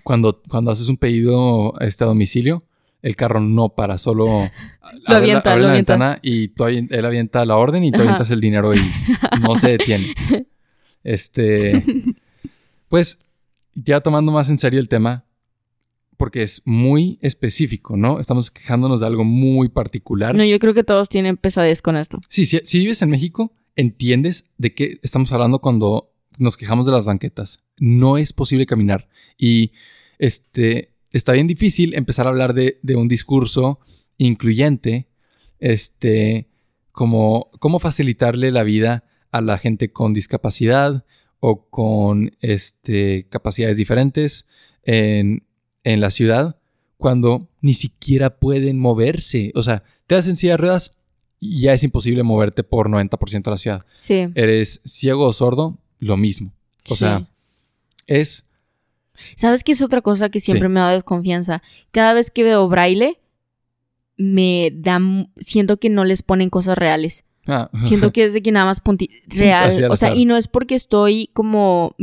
[0.05, 2.65] Cuando, cuando haces un pedido este, a domicilio,
[3.03, 4.29] el carro no para, solo
[4.81, 5.93] abre la- avienta, abre lo la avienta.
[5.95, 8.05] ventana y tú él avienta la orden y tú Ajá.
[8.05, 8.81] avientas el dinero y
[9.41, 10.15] no se detiene.
[11.05, 11.85] Este,
[12.89, 13.19] pues
[13.75, 15.25] ya tomando más en serio el tema,
[16.17, 18.21] porque es muy específico, ¿no?
[18.21, 20.35] Estamos quejándonos de algo muy particular.
[20.37, 22.21] No, yo creo que todos tienen pesadez con esto.
[22.29, 26.93] Sí, si, si vives en México, entiendes de qué estamos hablando cuando nos quejamos de
[26.93, 27.65] las banquetas.
[27.79, 29.09] No es posible caminar.
[29.37, 29.73] Y
[30.21, 33.81] este está bien difícil empezar a hablar de, de un discurso
[34.19, 35.09] incluyente,
[35.59, 36.49] este,
[36.91, 41.05] como cómo facilitarle la vida a la gente con discapacidad
[41.41, 44.47] o con este, capacidades diferentes
[44.85, 45.45] en,
[45.85, 46.59] en la ciudad
[46.99, 49.53] cuando ni siquiera pueden moverse.
[49.55, 50.93] O sea, te das en silla de ruedas
[51.41, 53.87] y ya es imposible moverte por 90% de la ciudad.
[53.95, 54.29] Sí.
[54.35, 56.53] Eres ciego o sordo, lo mismo.
[56.89, 56.99] O sí.
[56.99, 57.29] sea,
[58.07, 58.47] es...
[59.37, 60.73] ¿Sabes qué es otra cosa que siempre Sí.
[60.73, 61.63] me da desconfianza?
[61.91, 63.19] Cada vez que veo braille,
[64.17, 65.01] me da.
[65.39, 67.25] Siento que no les ponen cosas reales.
[67.49, 69.73] ah, Siento que es de que nada más punti real.
[69.91, 71.95] O sea, y no es porque estoy como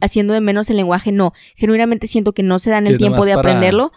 [0.00, 1.32] haciendo de menos el lenguaje, no.
[1.56, 3.92] Genuinamente siento que no se dan el tiempo de para aprenderlo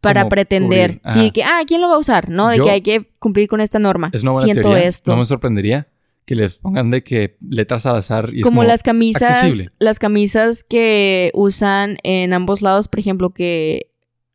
[0.00, 1.00] para pretender.
[1.14, 2.28] Sí, que, ah, ¿quién lo va a usar?
[2.28, 2.48] ¿No?
[2.48, 4.10] De Yo- que hay que cumplir con esta norma.
[4.12, 4.86] Es una buena siento teoría.
[4.88, 5.12] esto.
[5.12, 5.86] No me sorprendería
[6.24, 9.66] que les pongan de que letras al azar y es como, como las camisas, accesible.
[9.78, 13.90] las camisas que usan en ambos lados, por ejemplo, que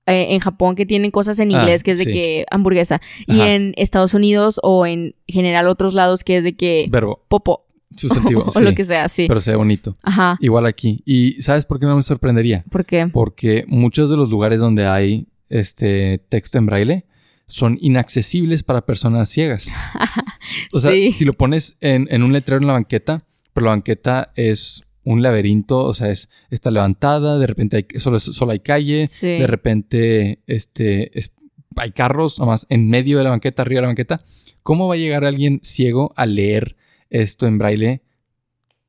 [0.06, 2.12] eh, en Japón que tienen cosas en Ah, inglés que es de sí.
[2.12, 6.88] que hamburguesa y en Estados Unidos o en general otros lados que es de que
[6.90, 7.66] Verbo, popo
[7.96, 8.44] sustantivo.
[8.48, 9.26] o sí, lo que sea, sí.
[9.28, 9.94] Pero se ve bonito.
[10.04, 10.38] Ajá.
[10.42, 11.02] Igual aquí.
[11.06, 12.64] ¿Y sabes por qué no me sorprendería?
[12.72, 13.08] ¿Por qué?
[13.08, 17.06] Porque muchos de los lugares donde hay este texto en braille
[17.50, 19.74] son inaccesibles para personas ciegas.
[20.74, 21.12] O sea, Sí.
[21.12, 25.22] si lo pones en, en un letrero en la banqueta, pero la banqueta es un
[25.22, 29.28] laberinto, o sea, es, está levantada, de repente hay, solo, solo hay calle, Sí.
[29.28, 31.34] de repente este, es-
[31.76, 34.22] hay carros, nomás en medio de la banqueta, arriba de la banqueta.
[34.64, 36.76] ¿Cómo va a llegar alguien ciego a leer
[37.10, 38.02] esto en braille?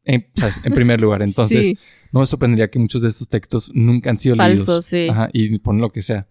[0.04, 0.60] En, ¿sabes?
[0.64, 1.78] en primer lugar, entonces Sí.
[2.12, 4.84] no me sorprendería que muchos de estos textos nunca han sido leídos.
[4.86, 5.08] sí.
[5.10, 6.26] Ajá, y ponen lo que sea.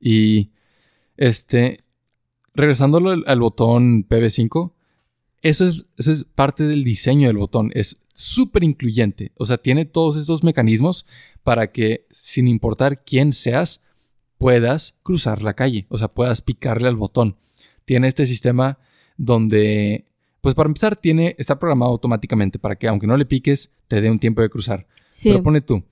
[0.00, 0.50] Y
[1.16, 1.84] este,
[2.54, 4.72] regresando al, al botón PB5,
[5.42, 7.70] eso es, eso es parte del diseño del botón.
[7.74, 9.32] Es súper incluyente.
[9.36, 11.06] O sea, tiene todos estos mecanismos
[11.42, 13.82] para que, sin importar quién seas,
[14.38, 15.86] puedas cruzar la calle.
[15.88, 17.36] O sea, puedas picarle al botón.
[17.84, 18.78] Tiene este sistema
[19.16, 20.06] donde,
[20.40, 24.10] pues para empezar, tiene, está programado automáticamente para que, aunque no le piques, te dé
[24.10, 24.86] un tiempo de cruzar.
[25.10, 25.30] Sí.
[25.30, 25.84] Pero pone tú,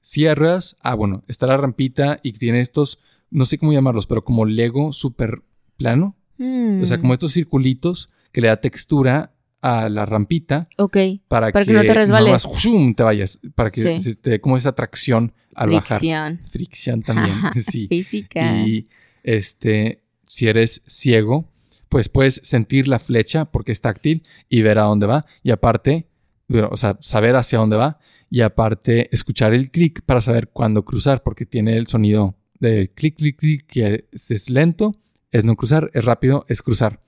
[0.00, 3.00] si ruedas, ah, bueno, está la rampita y tiene estos,
[3.30, 5.42] no sé cómo llamarlos, pero como Lego super
[5.76, 6.16] plano.
[6.38, 10.96] Mm, O sea, como estos circulitos que le da textura a la rampita Ok.
[11.28, 12.30] para, Para que no te resbales.
[12.32, 12.94] más, ¡shum!
[12.94, 14.14] te vayas, para que Sí.
[14.16, 15.98] te dé como esa tracción al bajar.
[16.00, 16.40] Fricción.
[16.50, 17.34] Fricción también,
[17.70, 17.86] sí.
[17.88, 18.56] Física.
[18.66, 18.86] Y
[19.22, 21.50] este, si eres ciego,
[21.88, 25.26] pues puedes sentir la flecha porque es táctil y ver a dónde va.
[25.42, 26.08] Y aparte,
[26.48, 27.98] bueno, o sea, saber hacia dónde va.
[28.30, 32.34] Y aparte, escuchar el clic para saber cuándo cruzar porque tiene el sonido
[32.64, 34.96] de clic, clic, clic, que es, lento,
[35.30, 37.00] es no cruzar, es rápido, es cruzar.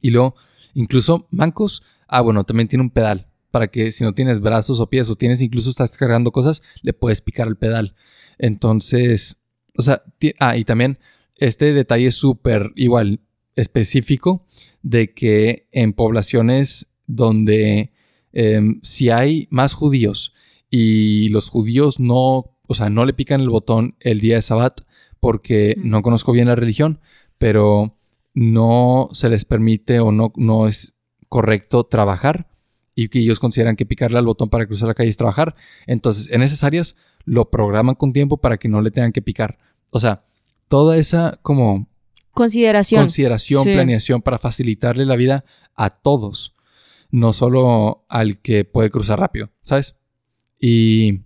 [0.00, 0.34] Y luego,
[0.74, 4.88] incluso mancos, ah, bueno, también tiene un pedal para que si no tienes brazos o
[4.88, 7.94] pies o tienes incluso estás cargando cosas, le puedes picar el pedal.
[8.38, 9.36] Entonces,
[9.76, 10.02] o sea,
[10.38, 10.98] ah, y también
[11.36, 13.20] este detalle es súper igual
[13.56, 14.46] específico
[14.82, 17.92] de que en poblaciones donde
[18.32, 20.34] em, si hay más judíos
[20.70, 24.82] y los judíos no, o sea, no le pican el botón el día de Sabbat
[25.20, 27.00] porque no conozco bien la religión,
[27.38, 27.98] pero
[28.34, 30.94] no se les permite o no, no es
[31.28, 32.46] correcto trabajar
[32.94, 35.56] y que ellos consideran que picarle al botón para cruzar la calle es trabajar.
[35.86, 36.94] Entonces, en esas áreas
[37.24, 39.58] lo programan con tiempo para que no le tengan que picar.
[39.90, 40.22] O sea,
[40.68, 41.88] toda esa como
[42.32, 45.44] consideración, consideración planeación para facilitarle la vida
[45.74, 46.54] a todos,
[47.10, 49.96] no solo al que puede cruzar rápido, ¿sabes?
[50.60, 51.22] Y,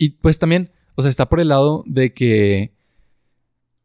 [0.00, 2.72] y pues también, o sea, está por el lado de que,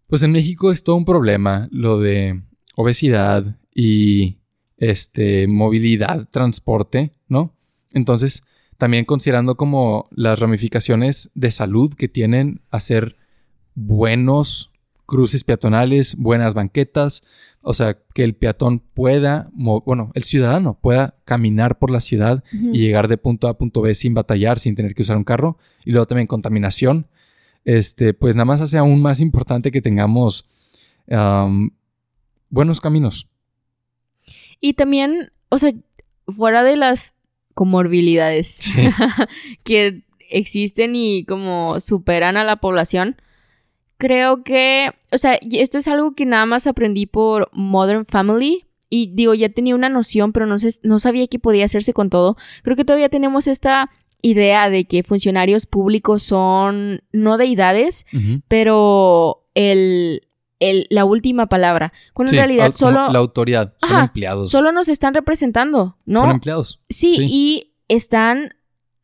[0.07, 2.41] pues en México es todo un problema lo de
[2.77, 4.37] obesidad y
[4.77, 7.53] este, movilidad, transporte, ¿no?
[7.91, 8.43] Entonces,
[8.77, 13.17] también considerando como las ramificaciones de salud que tienen hacer
[13.73, 14.71] buenos
[15.05, 17.23] cruces peatonales, buenas banquetas,
[17.67, 22.77] o sea, que el peatón pueda, bueno, el ciudadano pueda caminar por la ciudad y
[22.77, 25.57] llegar de punto A a punto B sin batallar, sin tener que usar un carro.
[25.83, 27.07] Y luego también contaminación.
[27.63, 30.45] Este, pues nada más hace aún más importante que tengamos
[32.49, 33.27] buenos caminos.
[34.61, 35.73] Y también, o sea,
[36.27, 37.15] fuera de las
[37.55, 38.63] comorbilidades
[39.63, 43.19] que existen y como superan a la población,
[43.97, 48.65] creo que, o sea, esto es algo que nada más aprendí por Modern Family.
[48.89, 52.09] Y digo, ya tenía una noción, pero no, sé, no sabía que podía hacerse con
[52.09, 52.37] todo.
[52.63, 53.89] Creo que todavía tenemos esta
[54.21, 58.05] idea de que funcionarios públicos son no deidades,
[58.47, 60.21] pero el,
[60.89, 61.93] la última palabra.
[62.13, 63.11] Cuando en realidad solo...
[63.11, 64.49] La autoridad, son empleados.
[64.49, 66.21] Solo nos están representando, ¿no?
[66.21, 66.83] Son empleados.
[66.89, 68.55] Sí, y están,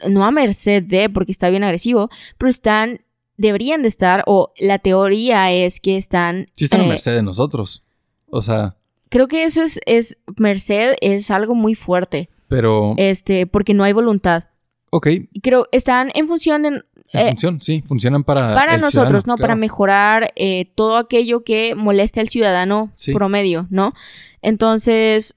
[0.07, 3.01] no a merced de, porque está bien agresivo, pero están,
[3.41, 6.47] deberían de estar, o la teoría es que están...
[6.55, 7.83] Sí, están a eh, merced de nosotros.
[8.27, 8.77] O sea...
[9.09, 12.29] Creo que eso es, es, merced es algo muy fuerte.
[12.47, 12.93] Pero...
[12.97, 14.45] Este, porque no hay voluntad.
[14.89, 15.07] Ok.
[15.41, 16.67] Creo, están en función de
[17.13, 18.53] en eh, función, sí, funcionan para.
[18.53, 19.35] Para nosotros, ¿no?
[19.35, 23.93] Para mejorar eh, todo aquello que moleste al ciudadano promedio, ¿no?
[24.41, 25.35] Entonces,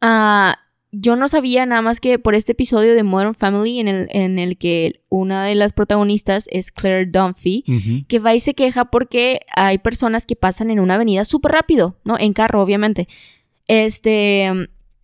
[0.00, 0.56] ah,
[0.90, 4.38] yo no sabía nada más que por este episodio de Modern Family en el, en
[4.38, 9.40] el que una de las protagonistas es Claire Dunphy, que va y se queja porque
[9.54, 12.18] hay personas que pasan en una avenida súper rápido, ¿no?
[12.18, 13.08] En carro, obviamente.
[13.66, 14.50] Este.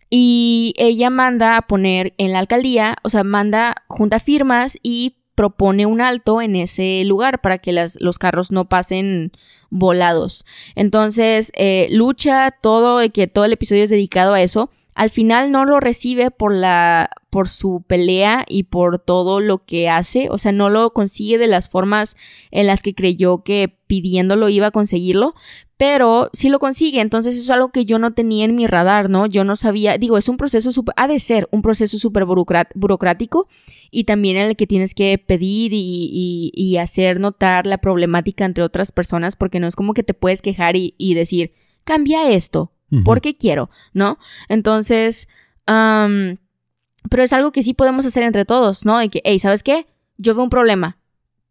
[0.09, 5.85] Y ella manda a poner en la alcaldía, o sea, manda, junta firmas y propone
[5.85, 9.33] un alto en ese lugar para que las, los carros no pasen
[9.69, 10.45] volados.
[10.75, 14.69] Entonces, eh, lucha todo, que todo el episodio es dedicado a eso.
[14.95, 19.89] Al final no lo recibe por la por su pelea y por todo lo que
[19.89, 22.15] hace, o sea, no lo consigue de las formas
[22.49, 25.35] en las que creyó que pidiéndolo iba a conseguirlo,
[25.77, 29.25] pero sí lo consigue, entonces es algo que yo no tenía en mi radar, ¿no?
[29.25, 33.49] Yo no sabía, digo, es un proceso super, ha de ser un proceso súper burocrático
[33.91, 38.91] y también en el que tienes que pedir y, hacer notar la problemática entre otras
[38.91, 42.71] personas, porque no es como que te puedes quejar y, decir, cambia esto,
[43.03, 44.17] porque quiero, ¿no?
[44.47, 45.27] Entonces,
[45.65, 48.99] pero es algo que sí podemos hacer entre todos, ¿no?
[48.99, 49.87] De que, hey, ¿sabes qué?
[50.17, 50.97] Yo veo un problema,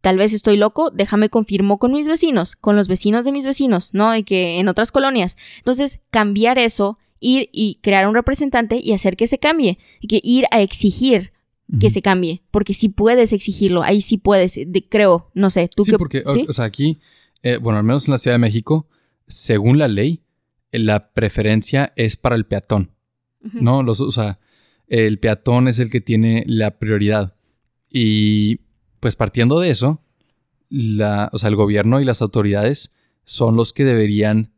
[0.05, 3.91] Tal vez estoy loco, déjame confirmo con mis vecinos, con los vecinos de mis vecinos,
[3.95, 4.15] ¿no?
[4.15, 5.35] Y que en otras colonias.
[5.57, 9.79] Entonces, cambiar eso, ir y crear un representante y hacer que se cambie.
[9.99, 11.31] Y que ir a exigir
[11.79, 12.43] que se cambie.
[12.51, 14.59] Porque si puedes exigirlo, ahí sí puedes,
[14.89, 15.71] creo, no sé.
[15.75, 16.99] ¿tú sí, porque, o sea, aquí,
[17.41, 18.85] eh, bueno, al menos en la Ciudad de México,
[19.27, 20.21] según la ley,
[20.71, 22.91] la preferencia es para el peatón,
[23.39, 23.83] ¿no?
[23.83, 24.39] Los, o sea,
[24.87, 27.35] el peatón es el que tiene la prioridad.
[27.89, 28.61] Y
[28.99, 30.01] pues partiendo de eso,
[30.69, 32.91] la, o sea, el gobierno y las autoridades
[33.23, 34.53] son los que deberían,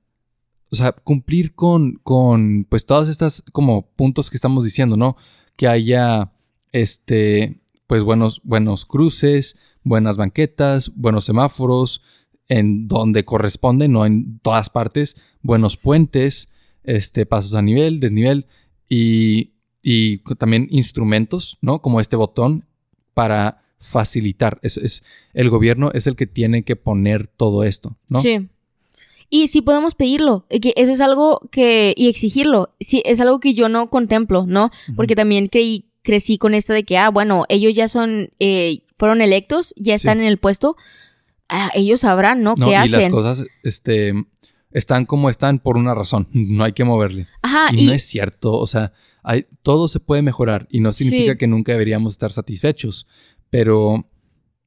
[0.72, 5.18] o sea, cumplir con, con, pues todas estas como puntos que estamos diciendo, ¿no?
[5.56, 6.32] Que haya,
[6.72, 12.02] este, pues buenos, buenos cruces, buenas banquetas, buenos semáforos,
[12.48, 16.50] en donde corresponde, no en todas partes, buenos puentes,
[16.84, 18.46] este, pasos a nivel, desnivel
[18.90, 21.82] y, y también instrumentos, ¿no?
[21.82, 22.66] Como este botón
[23.14, 24.60] para facilitar.
[24.62, 28.22] Es, es, el gobierno es el que tiene que poner todo esto, ¿no?
[28.22, 28.48] Sí.
[29.30, 33.54] Y sí podemos pedirlo, que eso es algo que, y exigirlo, sí, es algo que
[33.54, 34.72] yo no contemplo, ¿no?
[34.96, 39.20] Porque también creí, crecí con esto de que, ah, bueno, ellos ya son, eh, fueron
[39.20, 40.78] electos, ya están en el puesto,
[41.50, 42.56] ah, ellos sabrán, ¿no?
[42.56, 43.00] ¿Qué hacen?
[43.00, 44.14] Y las cosas, este,
[44.72, 47.28] están como están por una razón, no hay que moverle.
[47.42, 47.70] Ajá.
[47.74, 48.94] Y, no es cierto, o sea,
[49.24, 53.08] hay, todo se puede mejorar y no significa que nunca deberíamos estar satisfechos,
[53.50, 54.08] pero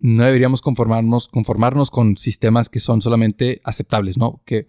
[0.01, 4.43] no deberíamos conformarnos, conformarnos con sistemas que son solamente aceptables, ¿no?
[4.45, 4.67] Que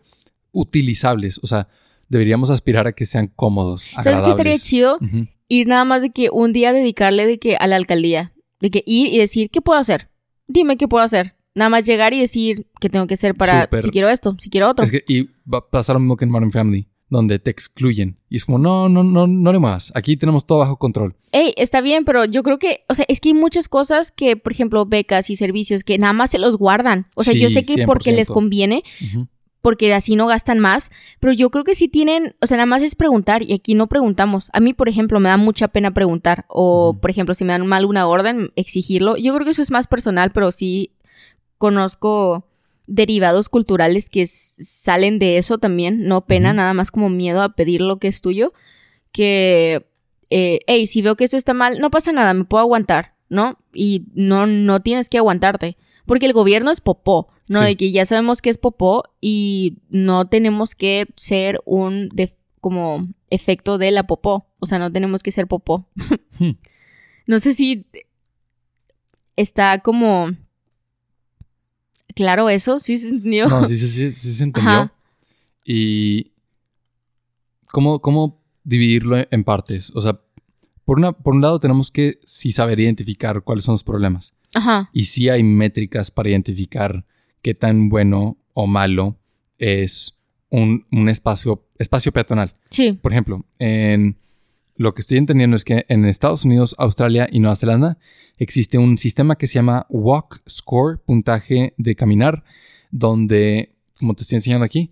[0.51, 1.39] utilizables.
[1.41, 1.69] O sea,
[2.09, 3.83] deberíamos aspirar a que sean cómodos.
[3.83, 4.63] ¿Sabes qué estaría agradables.
[4.63, 4.99] chido?
[5.47, 8.33] Ir nada más de que un día dedicarle de que a la alcaldía.
[8.59, 10.09] De que ir y decir, ¿qué puedo hacer?
[10.47, 11.35] Dime qué puedo hacer.
[11.53, 14.69] Nada más llegar y decir qué tengo que hacer para si quiero esto, si quiero
[14.69, 14.85] otro.
[14.85, 18.17] Es que, y va a pasar lo mismo que en Modern Family, donde te excluyen.
[18.29, 19.91] Y es como, no, no, no, no le más.
[19.93, 21.13] Aquí tenemos todo bajo control.
[21.33, 24.37] Ey, está bien, pero yo creo que, o sea, es que hay muchas cosas que,
[24.37, 27.07] por ejemplo, becas y servicios que nada más se los guardan.
[27.15, 28.33] O sea, yo sé que porque les 100%.
[28.33, 28.83] conviene,
[29.61, 30.89] porque así no gastan más,
[31.19, 33.87] pero yo creo que sí tienen, o sea, nada más es preguntar y aquí no
[33.87, 34.49] preguntamos.
[34.53, 37.67] A mí, por ejemplo, me da mucha pena preguntar o, por ejemplo, si me dan
[37.67, 39.17] mal una orden, exigirlo.
[39.17, 40.91] Yo creo que eso es más personal, pero sí
[41.61, 42.47] conozco
[42.87, 47.81] derivados culturales que salen de eso también, no pena, nada más como miedo a pedir
[47.81, 48.51] lo que es tuyo,
[49.11, 49.85] que,
[50.31, 53.59] eh, hey, si veo que esto está mal, no pasa nada, me puedo aguantar, ¿no?
[53.73, 57.59] Y no, no tienes que aguantarte, porque el gobierno es popó, ¿no?
[57.61, 57.65] Sí.
[57.67, 63.07] De que ya sabemos que es popó y no tenemos que ser un, de- como,
[63.29, 65.87] efecto de la popó, o sea, no tenemos que ser popó.
[66.39, 66.51] Hmm.
[67.27, 67.85] No sé si
[69.35, 70.31] está como
[72.13, 73.47] claro eso, sí se entendió.
[73.47, 74.71] No, sí, sí, sí, sí se entendió.
[74.71, 74.93] Ajá.
[75.65, 76.31] Y
[77.71, 79.91] ¿cómo, cómo dividirlo en partes.
[79.95, 80.19] O sea,
[80.85, 84.33] por, una, por un lado tenemos que sí saber identificar cuáles son los problemas.
[84.53, 84.89] Ajá.
[84.93, 87.05] Y sí hay métricas para identificar
[87.41, 89.17] qué tan bueno o malo
[89.57, 92.53] es un, un espacio, espacio peatonal.
[92.69, 92.93] Sí.
[92.93, 94.17] Por ejemplo, en
[94.75, 97.97] lo que estoy entendiendo es que en Estados Unidos, Australia y Nueva Zelanda
[98.37, 102.43] existe un sistema que se llama Walk Score, puntaje de caminar,
[102.89, 104.91] donde, como te estoy enseñando aquí,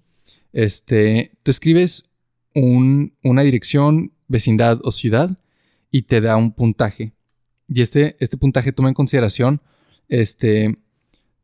[0.54, 2.10] este, tú escribes
[2.54, 5.38] un- una dirección, vecindad o ciudad
[5.92, 7.14] y te da un puntaje.
[7.68, 9.62] Y este, este puntaje toma en consideración
[10.08, 10.76] este,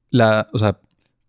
[0.10, 0.80] la, o sea,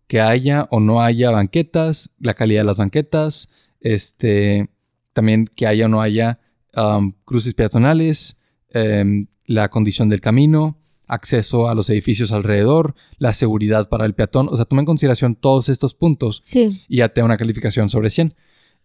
[0.07, 3.49] que haya o no haya banquetas, la calidad de las banquetas,
[3.81, 4.69] este,
[5.13, 6.39] también que haya o no haya
[6.75, 8.37] um, cruces peatonales,
[8.69, 14.47] em, la condición del camino, acceso a los edificios alrededor, la seguridad para el peatón.
[14.49, 16.83] O sea, toma en consideración todos estos puntos Sí.
[16.89, 18.35] y ya te da una calificación sobre 100.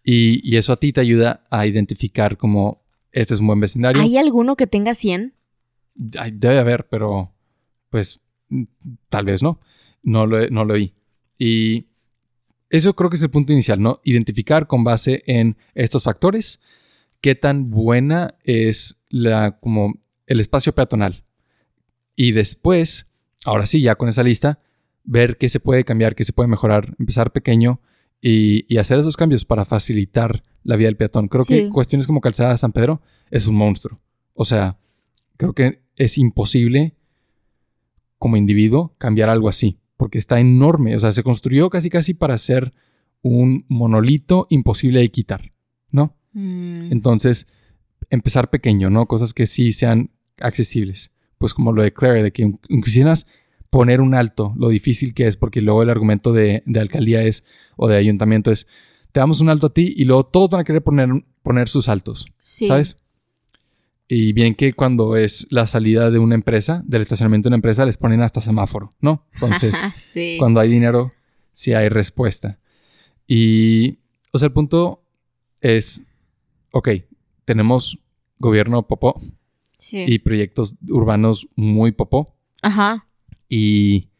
[0.05, 4.01] Y, y eso a ti te ayuda a identificar como este es un buen vecindario.
[4.01, 5.35] ¿Hay alguno que tenga 100?
[6.19, 7.33] Ay, debe haber, pero
[7.91, 8.21] pues
[9.11, 9.61] tal vez no.
[10.03, 10.95] No lo, no lo oí.
[11.39, 11.87] Y
[12.71, 14.01] eso creo que es el punto inicial, ¿no?
[14.05, 16.61] Identificar con base en estos factores
[17.23, 19.95] qué tan buena es la, como
[20.27, 21.25] el espacio peatonal.
[22.15, 23.07] Y después,
[23.47, 24.61] ahora sí, ya con esa lista,
[25.05, 27.81] ver qué se puede cambiar, qué se puede mejorar, empezar pequeño
[28.21, 31.29] y, y hacer esos cambios para facilitar la vida del peatón.
[31.29, 31.55] Creo Sí.
[31.55, 33.01] que cuestiones como Calzada de San Pedro
[33.31, 34.01] es un monstruo.
[34.35, 34.79] O sea,
[35.39, 36.95] creo que es imposible
[38.19, 40.95] como individuo cambiar algo así, porque está enorme.
[40.95, 42.73] O sea, se construyó casi casi para ser
[43.23, 45.53] un monolito imposible de quitar,
[45.91, 46.17] ¿no?
[46.33, 46.93] Mm.
[46.93, 47.47] Entonces,
[48.11, 49.07] empezar pequeño, ¿no?
[49.07, 51.13] Cosas que sí sean accesibles.
[51.39, 52.53] Pues como lo de Claire, de que
[52.85, 53.27] quisieras
[53.71, 57.45] poner un alto, lo difícil que es, porque luego el argumento de, de alcaldía es,
[57.77, 58.67] o de ayuntamiento es,
[59.13, 61.09] te damos un alto a ti y luego todos van a querer poner,
[61.43, 62.67] poner sus altos, Sí.
[62.67, 62.97] ¿sabes?
[64.09, 67.87] Y bien que cuando es la salida de una empresa, del estacionamiento de una empresa,
[67.87, 69.27] les ponen hasta semáforo, ¿no?
[69.35, 70.37] Entonces, sí.
[70.39, 71.13] cuando hay dinero,
[71.53, 72.59] sí hay respuesta.
[73.27, 74.01] Y,
[74.33, 75.03] o sea, el punto
[75.63, 76.03] es,
[76.73, 76.89] ok,
[77.45, 77.99] tenemos
[78.39, 79.15] gobierno popó
[79.79, 80.05] Sí.
[80.07, 83.07] y proyectos urbanos muy popó Ajá.
[83.49, 84.11] y,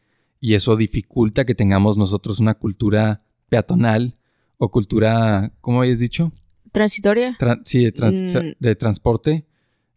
[0.41, 4.15] y eso dificulta que tengamos nosotros una cultura peatonal
[4.57, 6.31] o cultura, ¿cómo habías dicho?
[6.71, 7.37] ¿Transitoria?
[7.37, 8.51] Tra- sí, de, trans- Mm.
[8.59, 9.45] de transporte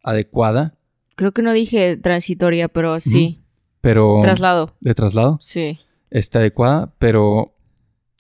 [0.02, 0.74] adecuada,
[1.16, 3.42] Creo que no dije transitoria, pero sí.
[3.80, 4.76] pero Traslado.
[4.80, 5.38] de traslado.
[5.40, 5.78] Sí.
[6.10, 7.54] está adecuada, pero,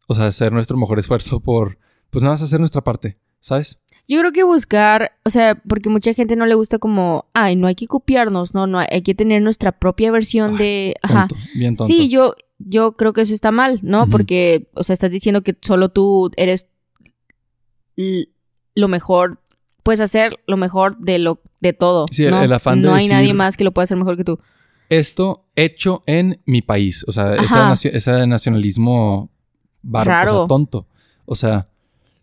[0.08, 1.78] o sea, hacer nuestro mejor esfuerzo por,
[2.10, 3.80] pues nada más hacer nuestra parte, ¿sabes?
[4.08, 7.66] Yo creo que buscar, o sea, porque mucha gente no le gusta como, ay, no
[7.66, 11.26] hay que copiarnos, no, no, hay que tener nuestra propia versión Ay, de, ajá.
[11.28, 11.92] Tonto, bien tonto.
[11.92, 14.06] Sí, yo, yo creo que eso está mal, ¿no?
[14.06, 16.68] Porque, o sea, estás diciendo que solo tú eres
[18.74, 19.40] lo mejor,
[19.82, 22.06] puedes hacer lo mejor de lo de todo.
[22.10, 22.42] Sí, el- ¿no?
[22.42, 24.38] el afán de No hay decir- nadie más que lo pueda hacer mejor que tú.
[24.88, 29.30] Esto hecho en mi país, o sea, ese, nacionalismo
[29.82, 30.46] barro, o sea, Raro.
[30.46, 30.86] tonto.
[31.24, 31.68] O sea,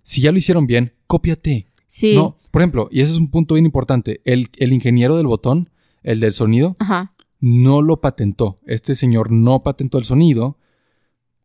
[0.01, 1.67] si ya lo hicieron bien, cópiate.
[1.93, 2.15] Sí.
[2.15, 5.69] No, por ejemplo, y ese es un punto bien importante, el, el ingeniero del botón,
[6.01, 7.13] el del sonido, Ajá.
[7.39, 8.59] no lo patentó.
[8.65, 10.57] Este señor no patentó el sonido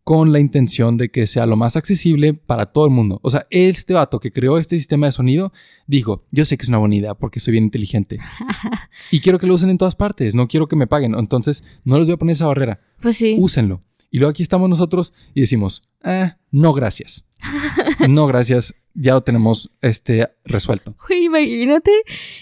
[0.04, 3.20] con la intención de que sea lo más accesible para todo el mundo.
[3.22, 5.52] O sea, este vato que creó este sistema de sonido
[5.86, 8.18] dijo, yo sé que es una buena idea porque soy bien inteligente.
[9.10, 11.14] y quiero que lo usen en todas partes, no quiero que me paguen.
[11.14, 12.80] Entonces, no les voy a poner esa barrera.
[13.02, 13.36] Pues sí.
[13.38, 13.82] Úsenlo.
[14.10, 17.26] Y luego aquí estamos nosotros y decimos, eh, no gracias.
[18.08, 20.94] no gracias, ya lo tenemos este, resuelto.
[21.08, 21.92] Güey, imagínate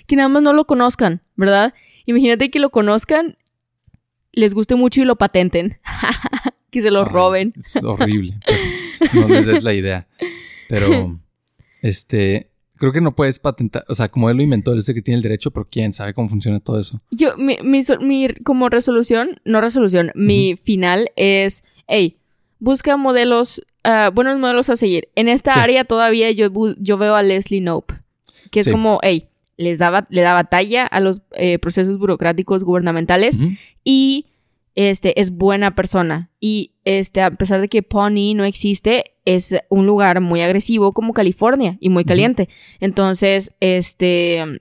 [0.07, 1.75] que nada más no lo conozcan, ¿verdad?
[2.07, 3.37] Imagínate que lo conozcan,
[4.33, 5.79] les guste mucho y lo patenten.
[6.71, 7.53] que se lo Ay, roben.
[7.57, 8.39] Es horrible.
[9.15, 10.07] no les des la idea.
[10.69, 11.19] Pero,
[11.83, 14.95] este, creo que no puedes patentar, o sea, como él lo inventó, él es el
[14.95, 17.01] que tiene el derecho, pero quién sabe cómo funciona todo eso.
[17.11, 22.17] Yo, mi, mi, mi- como resolución, no resolución, mi final es, hey,
[22.59, 25.09] busca modelos, ah, buenos modelos a seguir.
[25.15, 25.61] En esta Sí.
[25.61, 26.49] área todavía yo,
[26.79, 27.95] yo veo a Leslie Knope,
[28.51, 28.73] que es Sí.
[28.73, 33.39] como, hey, les daba, le da batalla a los eh, procesos burocráticos gubernamentales
[33.85, 34.27] y
[34.75, 39.87] este es buena persona y este a pesar de que Pony no existe es un
[39.87, 42.51] lugar muy agresivo como California y muy caliente
[42.81, 44.61] entonces este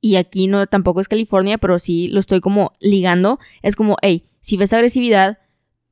[0.00, 4.24] y aquí no tampoco es California pero sí lo estoy como ligando es como hey
[4.40, 5.38] si ves agresividad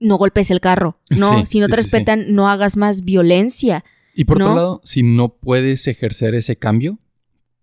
[0.00, 1.82] no golpes el carro no Sí, si no sí, te sí.
[1.82, 6.98] respetan no hagas más violencia Y por otro lado, si no puedes ejercer ese cambio,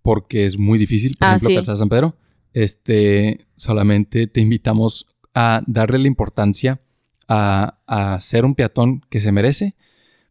[0.01, 1.55] porque es muy difícil, por Ah, ejemplo.
[1.57, 2.15] Calzada San Pedro,
[2.53, 6.79] este, solamente te invitamos a darle la importancia
[7.27, 9.75] a, a ser un peatón que se merece,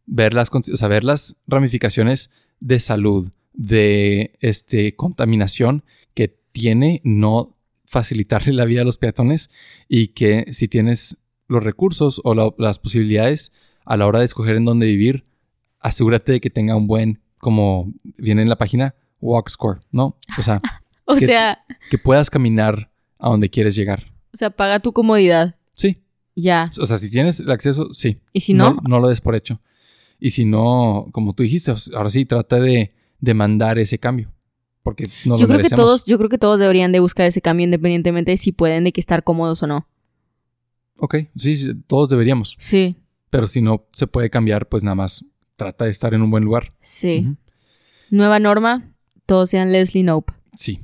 [0.05, 5.83] ver las, o sea, ver las ramificaciones de salud, de este, contaminación
[6.15, 7.55] que tiene no
[7.85, 9.49] facilitarle la vida a los peatones
[9.87, 11.17] y que si tienes
[11.47, 13.51] los recursos o la- las posibilidades
[13.85, 15.23] a la hora de escoger en dónde vivir,
[15.79, 20.17] asegúrate de que tenga un buen, como viene en la página, walk score, ¿no?
[20.37, 20.61] O sea,
[21.05, 21.59] o ¿Qué- sea
[21.89, 24.11] que puedas caminar a donde quieres llegar.
[24.33, 25.97] o sea paga tu comodidad Sí.
[26.35, 28.19] ya O sea, si tienes el acceso, sí.
[28.33, 29.59] y si no, no, lo des por hecho.
[30.19, 34.31] Y si no, como tú dijiste, ahora sí, trata de demandar ese cambio.
[34.83, 37.41] Porque no yo lo creo que todos, yo creo que todos deberían de buscar ese
[37.41, 39.87] cambio independientemente de si pueden de que estar cómodos o no.
[40.99, 42.55] Ok, sí, sí, todos deberíamos.
[42.59, 42.95] Sí,
[43.29, 45.23] Pero si no se puede cambiar, pues nada más
[45.55, 46.73] trata de estar en un buen lugar.
[46.81, 47.35] sí.
[48.09, 48.93] Nueva norma,
[49.25, 50.31] todos sean Leslie Nope.
[50.55, 50.79] Sí.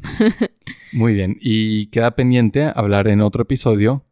[0.91, 1.37] Muy bien.
[1.39, 4.03] Y queda pendiente hablar en otro episodio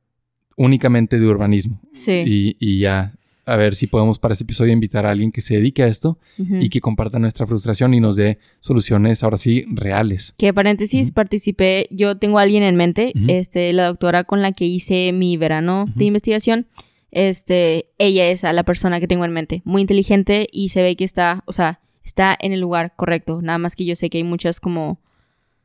[0.56, 1.82] únicamente de urbanismo.
[1.92, 2.24] Sí.
[2.26, 3.14] Y, y ya
[3.46, 6.18] a ver si podemos para ese episodio invitar a alguien que se dedique a esto
[6.38, 10.34] y que comparta nuestra frustración y nos dé soluciones ahora sí reales.
[10.38, 11.14] Que paréntesis, Ujú.
[11.14, 15.38] participé, yo tengo a alguien en mente, este, la doctora con la que hice mi
[15.38, 16.68] verano de investigación,
[17.12, 20.96] este, ella es a la persona que tengo en mente, muy inteligente y se ve
[20.96, 24.18] que está, o sea, está en el lugar correcto, nada más que yo sé que
[24.18, 25.00] hay muchas como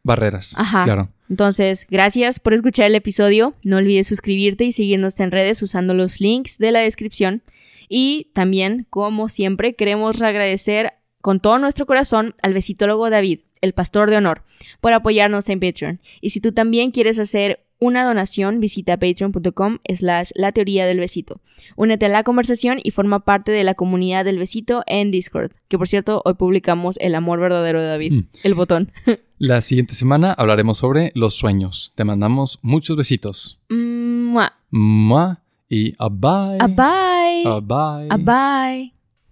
[0.06, 0.54] Barreras.
[0.56, 0.84] Ajá.
[0.84, 1.08] Claro.
[1.28, 3.54] Entonces, gracias por escuchar el episodio.
[3.62, 7.42] No olvides suscribirte y seguirnos en redes usando los links de la descripción.
[7.88, 14.10] Y también, como siempre, queremos agradecer con todo nuestro corazón al besitólogo David, el pastor
[14.10, 14.42] de honor,
[14.80, 16.00] por apoyarnos en Patreon.
[16.20, 21.40] Y si tú también quieres hacer una donación, visita patreon.com slash la teoría del besito.
[21.76, 25.52] Únete a la conversación y forma parte de la comunidad del besito en Discord.
[25.68, 28.26] Que por cierto, hoy publicamos el amor verdadero de David, Mm.
[28.44, 28.92] el botón.
[29.38, 31.92] La siguiente semana hablaremos sobre los sueños.
[31.94, 33.58] Te mandamos muchos besitos.
[33.68, 34.54] Mua.
[34.70, 36.58] Mua y a bye.
[36.58, 37.44] A bye.
[37.44, 38.08] A bye.
[38.08, 38.95] A bye.